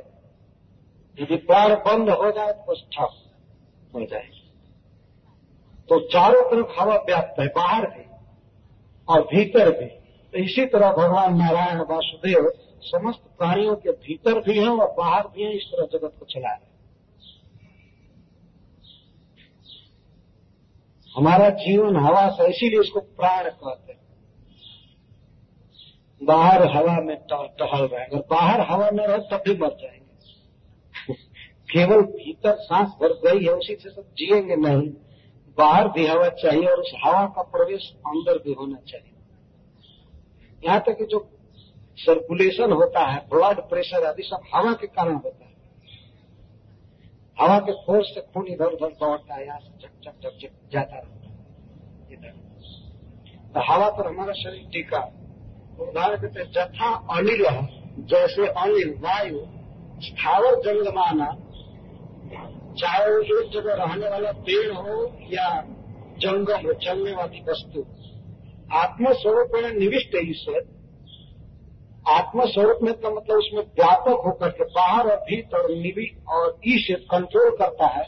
यदि 1.19 1.37
प्राण 1.43 1.75
बंद 1.81 2.11
हो 2.13 2.31
जाए 2.31 2.53
तो 2.53 2.75
ठप 2.75 3.13
हो 3.95 4.05
जाए 4.05 4.29
तो 5.89 5.99
चारों 6.09 6.43
तरफ़ 6.43 6.81
हवा 6.81 6.97
व्याप्त 6.99 7.41
है, 7.41 7.47
बाहर 7.49 7.87
भी 7.87 8.05
और 9.09 9.23
भीतर 9.25 9.71
भी। 9.71 9.87
तो 9.87 10.39
इसी 10.39 10.65
तरह 10.67 10.93
भगवान 10.93 11.37
नारायण 11.37 11.81
वासुदेव 11.81 12.51
समस्त 12.83 13.23
प्राणियों 13.39 13.75
के 13.77 13.93
भीतर 13.93 14.41
भी 14.41 14.59
हैं 14.59 14.69
और 14.69 14.95
बाहर 14.99 15.27
भी 15.27 15.43
हैं, 15.43 15.53
इस 15.53 15.65
तरह 15.65 15.87
जगत 15.89 16.15
को 16.21 16.27
चला 16.27 16.49
रहे 16.49 16.73
हमारा 21.11 21.49
जीवन 21.59 21.97
हवा 21.97 22.29
से 22.29 22.47
इसीलिए 22.47 22.81
इसको 22.81 23.01
प्राण 23.01 23.45
कहते 23.45 23.93
हैं। 23.93 24.04
बाहर 26.23 26.77
हवा 26.77 27.01
में 27.01 27.17
टहल 27.33 27.85
रहे 27.85 28.05
अगर 28.05 28.25
बाहर 28.31 28.61
हवा 28.61 28.91
में 28.91 29.07
रहे 29.07 29.19
तब 29.19 29.37
भी 29.37 29.57
मर 29.59 29.69
जाएँगे। 29.69 30.05
केवल 31.73 32.03
भीतर 32.03 32.55
सांस 32.55 32.89
भर 32.89 33.09
गई 33.09 33.45
है, 33.45 33.53
उसी 33.53 33.75
से 33.75 33.91
सब 33.91 34.03
जिएँगे 34.19 34.57
नहीं। 34.57 34.89
बाहर 35.59 35.89
भी 35.89 36.07
हवा 36.07 36.29
चाहिए 36.29 36.67
और 36.67 36.81
उस 36.81 36.95
हवा 37.05 37.27
का 37.27 37.43
प्रवेश 37.43 37.95
अंदर 38.07 38.39
भी 38.39 38.53
होना 38.53 38.77
चाहिए। 38.77 39.11
यहाँ 40.65 40.81
तक 40.81 40.99
कि 40.99 41.05
जो 41.05 41.31
सर्कुलेशन 41.97 42.73
होता 42.73 43.07
है 43.07 43.29
ब्लड 43.29 43.61
प्रेशर 43.61 44.05
आदि 44.05 44.23
सब 44.23 44.41
हवा 44.55 44.73
के 44.73 44.87
कारण 44.87 45.15
होता 45.15 45.45
है। 45.45 45.55
हवा 47.41 47.59
के 47.59 47.73
फोर्स 47.73 48.07
से 48.07 48.21
खून 48.21 48.47
इधर 48.49 48.67
उधर 48.67 48.89
दौड़ता 48.89 49.35
है, 49.35 49.47
यहाँ 49.47 49.59
से 49.59 49.89
झक 49.89 50.13
झक 50.23 50.71
जाता 50.73 50.97
रहता 50.97 51.29
है। 51.29 51.37
इधर। 52.13 52.29
तो 53.55 53.73
हवा 53.73 53.91
पर 53.91 54.07
हमारा 54.07 54.33
शरीर 54.33 54.69
टीका 54.73 55.21
उदाहरण 55.81 56.17
देते 56.17 56.45
जथा 56.45 56.91
अनिल 57.11 57.45
जैसे 58.09 58.47
अनिल, 58.47 58.95
वायु, 59.01 59.39
स्थावर 60.01 60.61
जंगमाना, 60.61 61.27
चाहे 62.75 63.11
वो 63.11 63.41
एक 63.41 63.51
जगह 63.53 63.75
रहने 63.75 64.09
वाला 64.09 64.33
पेड़ 64.33 64.73
हो 64.73 65.05
या 65.33 65.49
जंगल 66.19 66.67
हो, 66.67 66.73
चलने 66.73 67.13
वाली 67.13 67.43
वस्तु। 67.49 67.85
आत्मस्वरूप 68.73 69.51
में 69.55 69.73
निविष्ट 69.73 70.17
ईश्वर 70.17 70.63
आत्मस्वरूप 72.09 72.79
में 72.83 72.93
तो 72.95 73.11
मतलब 73.11 73.37
उसमें 73.37 73.63
व्यापक 73.63 74.23
होकर 74.25 74.49
के 74.49 74.65
बाहर 74.65 75.07
और 75.07 75.17
भीतर 75.17 75.69
निवि 75.71 76.07
और 76.29 76.59
ईश 76.67 76.87
कंट्रोल 77.11 77.51
करता 77.51 77.87
है। 77.87 78.05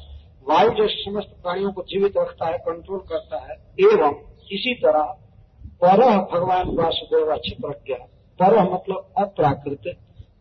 वायु 0.46 0.70
जो 0.70 0.88
समस्त 0.88 1.31
प्राणियों 1.42 1.72
को 1.72 1.83
जीवित 1.83 2.16
रखता 2.18 2.46
है 2.46 2.59
कंट्रोल 2.59 2.98
करता 2.98 3.37
है। 3.37 3.57
एवं 3.81 4.14
इसी 4.52 4.74
तरह 4.74 5.14
पर 5.85 6.01
भगवान 6.33 6.69
वासुदेव 6.77 7.33
अच्छी 7.33 7.55
प्रज्ञा 7.55 7.97
पर 8.41 8.59
मतलब 8.73 9.12
अप्राकृत, 9.19 9.97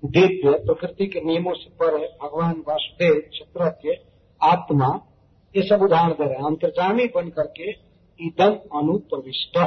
दिव्य 0.05 0.51
प्रकृति 0.59 1.07
के 1.07 1.21
नियमों 1.21 1.53
से 1.53 1.69
पर 1.69 1.97
भगवान 2.23 2.63
वासुदेव 2.67 3.13
क्षेत्र 3.31 3.69
के 3.81 3.95
आत्मा, 4.41 4.89
ये 5.55 5.63
सब 5.63 5.81
उदाहरण 5.81 6.11
दे 6.11 6.23
रहे 6.23 6.33
हैं। 6.33 6.45
अंतर्जामी 6.45 7.05
बन 7.05 7.29
करके 7.29 7.69
इदम 8.19 8.55
अनुप्रविष्ट 8.79 9.57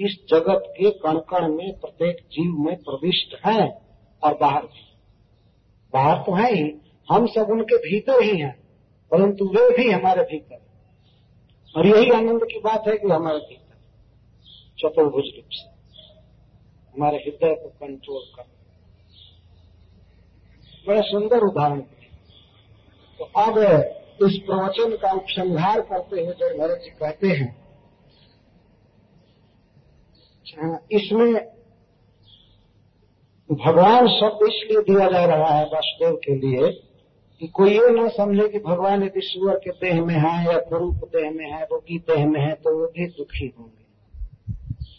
इस 0.00 0.16
जगत 0.30 0.62
के 0.68 0.90
कण 0.90 1.18
कण 1.30 1.48
में, 1.54 1.72
प्रत्येक 1.80 2.16
जीव 2.32 2.54
में 2.58 2.76
प्रविष्ट 2.76 3.36
है 3.46 3.68
और 4.22 4.34
बाहर 4.34 4.62
भी। 4.62 4.82
बाहर 5.94 6.16
तो 6.18 6.34
है 6.34 6.52
ही। 6.54 6.70
हम 7.08 7.26
सब 7.26 7.50
उनके 7.50 7.76
भीतर 7.78 8.22
ही 8.22 8.36
हैं, 8.38 8.54
परंतु 9.10 9.44
वे 9.46 9.68
भी 9.76 9.90
हमारे 9.90 10.22
भीतर 10.22 10.60
और 11.76 11.86
यही 11.86 12.10
आनंद 12.10 12.44
की 12.44 12.60
बात 12.60 12.88
है 12.88 12.96
कि 12.96 13.08
हमारे 13.08 13.38
भीतर। 13.38 13.63
चतुर्भुज 14.78 15.32
रूप 15.36 15.48
से। 15.50 15.66
हमारे 16.94 17.16
हृदय 17.18 17.54
को 17.54 17.68
कंट्रोल 17.68 18.22
कर। 18.36 18.52
बड़ा 20.86 21.00
सुंदर 21.02 21.40
उदाहरण 21.42 21.80
तो 23.20 23.24
अब 23.40 23.58
इस 24.22 24.36
प्रवचन 24.46 24.96
का 24.96 25.12
उपसंहार 25.12 25.80
करते 25.82 26.20
हुए 26.20 26.32
जो 26.32 26.48
भरत 26.58 26.80
जी 26.84 26.90
कहते 26.92 27.28
हैं, 27.30 27.50
इसमें 30.92 31.32
भगवान 33.50 34.06
शब्द 34.10 34.46
इसलिए 34.48 34.82
दिया 34.84 35.06
जा 35.10 35.24
रहा 35.26 35.48
है 35.48 35.64
वासुदेव 35.66 36.14
के 36.24 36.34
लिए 36.36 36.70
कि 37.40 37.46
कोई 37.48 37.70
ये 37.70 37.88
ना 37.92 38.06
समझे 38.10 38.48
कि 38.48 38.58
भगवान 38.60 39.02
यदि 39.02 39.20
सुअर 39.24 39.56
के 39.58 39.70
देह 39.80 40.02
में 40.02 40.14
है 40.16 40.34
या 40.46 40.58
कुरूप 40.60 41.08
देह 41.12 41.30
में 41.30 41.46
है, 41.46 41.62
रोगी 41.62 41.98
देह 42.00 42.26
में 42.26 42.40
है 42.40 42.52
तो 42.54 42.78
वो 42.78 42.86
भी 42.88 43.06
दुखी 43.08 43.52
होंगे। 43.58 43.83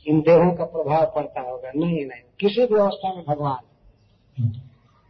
इन 0.07 0.21
देहों 0.21 0.55
का 0.55 0.65
प्रभाव 0.65 1.11
पड़ता 1.15 1.41
होगा। 1.41 1.71
नहीं 1.75 2.05
नहीं। 2.05 2.21
किसी 2.39 2.65
भी 2.65 2.79
अवस्था 2.79 3.13
में 3.13 3.23
भगवान, 3.27 3.59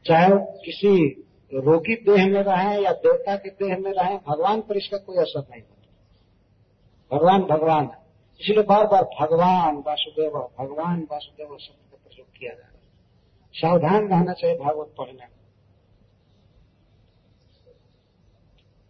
चाहे 0.05 0.29
किसी 0.35 1.21
रोगी 1.53 1.95
देह 1.95 2.27
में 2.27 2.43
रहे 2.43 2.83
या 2.83 2.91
देवता 2.91 3.35
के 3.35 3.49
देह 3.49 3.77
में 3.77 3.91
रहे, 3.91 4.15
भगवान 4.15 4.61
पर 4.61 4.77
इसका 4.77 4.97
कोई 4.97 5.17
असर 5.17 5.47
नहीं 5.51 5.61
होता। 5.61 7.17
भगवान 7.17 7.41
भगवान 7.41 7.83
है। 7.83 8.05
इसलिए 8.41 8.63
बार 8.63 8.87
बार 8.87 9.03
भगवान, 9.21 9.83
वासुदेव 9.87 10.31
भगवान, 10.31 11.07
वासुदेव 11.11 11.57
शब्द 11.57 11.91
का 11.91 11.97
प्रयोग 12.07 12.27
किया 12.27 12.53
जा 12.53 12.59
रहा 12.59 12.67
है। 12.67 12.75
सावधान 13.53 14.09
रहना 14.09 14.33
चाहिए 14.33 14.57
भागवत 14.57 14.93
पढ़ने 14.97 15.13
में। 15.13 15.35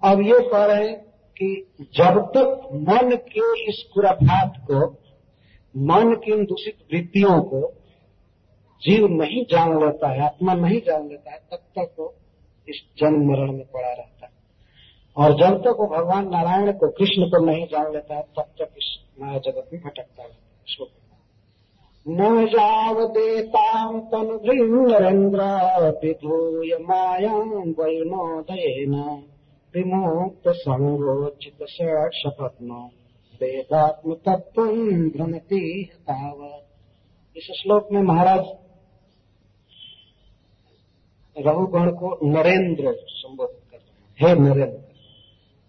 अब 0.04 0.22
ये 0.22 0.50
कह 0.50 0.66
रहे 0.66 0.90
हैं 0.90 1.06
कि 1.38 1.68
जब 1.82 2.32
तक 2.38 2.70
मन 2.74 3.16
के 3.16 3.64
इस 3.64 3.90
कुराफात 3.94 4.54
को 4.58 5.05
मन 5.78 6.16
की 6.16 6.32
इन 6.32 6.46
दूषित 6.46 6.78
वृत्तियों 6.94 7.42
को 7.42 7.74
जीव 8.82 9.08
नहीं 9.08 9.44
जान 9.44 9.86
लेता 9.86 10.10
है, 10.10 10.22
आत्मा 10.22 10.54
नहीं 10.54 10.80
जान 10.80 11.08
लेता 11.08 11.32
है, 11.32 11.38
तब 11.52 11.58
तक 11.58 11.96
वो 12.00 12.16
इस 12.70 12.82
जन्म 12.98 13.32
मरण 13.32 13.52
में 13.52 13.66
पड़ा 13.66 13.94
रहता 13.94 14.26
है। 14.26 14.32
और 15.18 15.32
जब 15.32 15.58
तक 15.60 15.78
वो 15.80 15.88
भगवान 15.88 16.30
नारायण 16.30 16.72
को, 16.72 16.88
कृष्ण 16.88 17.24
को 17.24 17.46
नहीं 17.46 17.66
जान 17.66 17.94
लेता 17.94 18.16
है, 18.16 18.22
तब 18.22 18.46
तक 18.60 18.70
इस 18.78 19.00
माया 19.20 19.38
जगत 19.38 19.70
में 19.74 19.82
भटकता 19.82 20.24
रहता 20.24 20.24
है 20.24 20.30
इसको 20.68 20.86
न 22.10 22.46
जावदेतां 22.46 24.00
तनुभृङ्गरेन्द्र 24.00 25.42
विधूय 26.04 26.78
मायां 26.82 27.72
वैनोदयेन 27.72 28.96
विमुक्तसङ्गोचित 29.76 31.64
शपत्नो 32.14 32.92
वेदात्म 32.92 33.05
तत्व 33.44 34.62
भ्रमति 35.10 35.90
इस 37.38 37.44
श्लोक 37.44 37.88
में 37.92 38.02
महाराज 38.02 38.46
रघुगण 41.38 41.92
को 41.92 42.20
नरेंद्र 42.24 42.96
संबोधित 43.08 43.62
कर 43.72 43.78
रहे 43.78 44.30
हैं। 44.30 44.36
हे 44.36 44.42
नरेंद्र, 44.42 44.82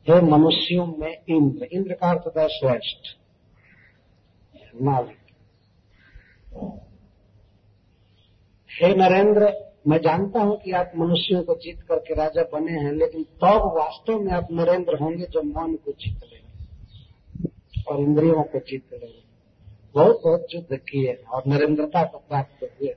हे 0.09 0.21
मनुष्यों 0.21 0.87
में 0.87 1.23
इंद्र 1.29 1.65
इंद्र 1.65 1.93
का 1.93 2.11
अर्थ 2.11 2.37
है 2.39 2.49
श्रेष्ठ। 2.49 3.19
मालिक। 4.83 5.19
हे 8.71 8.95
नरेंद्र, 8.95 9.67
मैं 9.89 9.99
जानता 9.99 10.41
हूँ 10.41 10.61
कि 10.61 10.71
आप 10.73 10.93
मनुष्यों 10.97 11.43
को 11.43 11.55
जीत 11.55 11.81
करके 11.81 12.15
राजा 12.15 12.43
बने 12.43 12.73
हैं, 12.73 12.93
लेकिन 12.93 13.23
तब 13.23 13.73
वास्तव 13.77 14.21
में 14.21 14.33
आप 14.33 14.49
नरेंद्र 14.53 14.99
होंगे 14.99 15.25
जब 15.25 15.45
मन 15.45 15.75
को 15.85 15.93
जीत 15.93 16.25
लेंगे। 16.25 16.36
और 17.89 18.01
इंद्रियों 18.01 18.43
को 18.43 18.59
जीत 18.59 18.93
लेंगे 18.93 19.25
बहुत 19.95 20.21
बहुत 20.25 20.47
युद्ध 20.55 20.77
किए 20.77 21.13
और 21.13 21.43
नरेंद्रता 21.47 22.05
को 22.05 22.19
प्राप्त 22.19 22.63
हुए। 22.63 22.95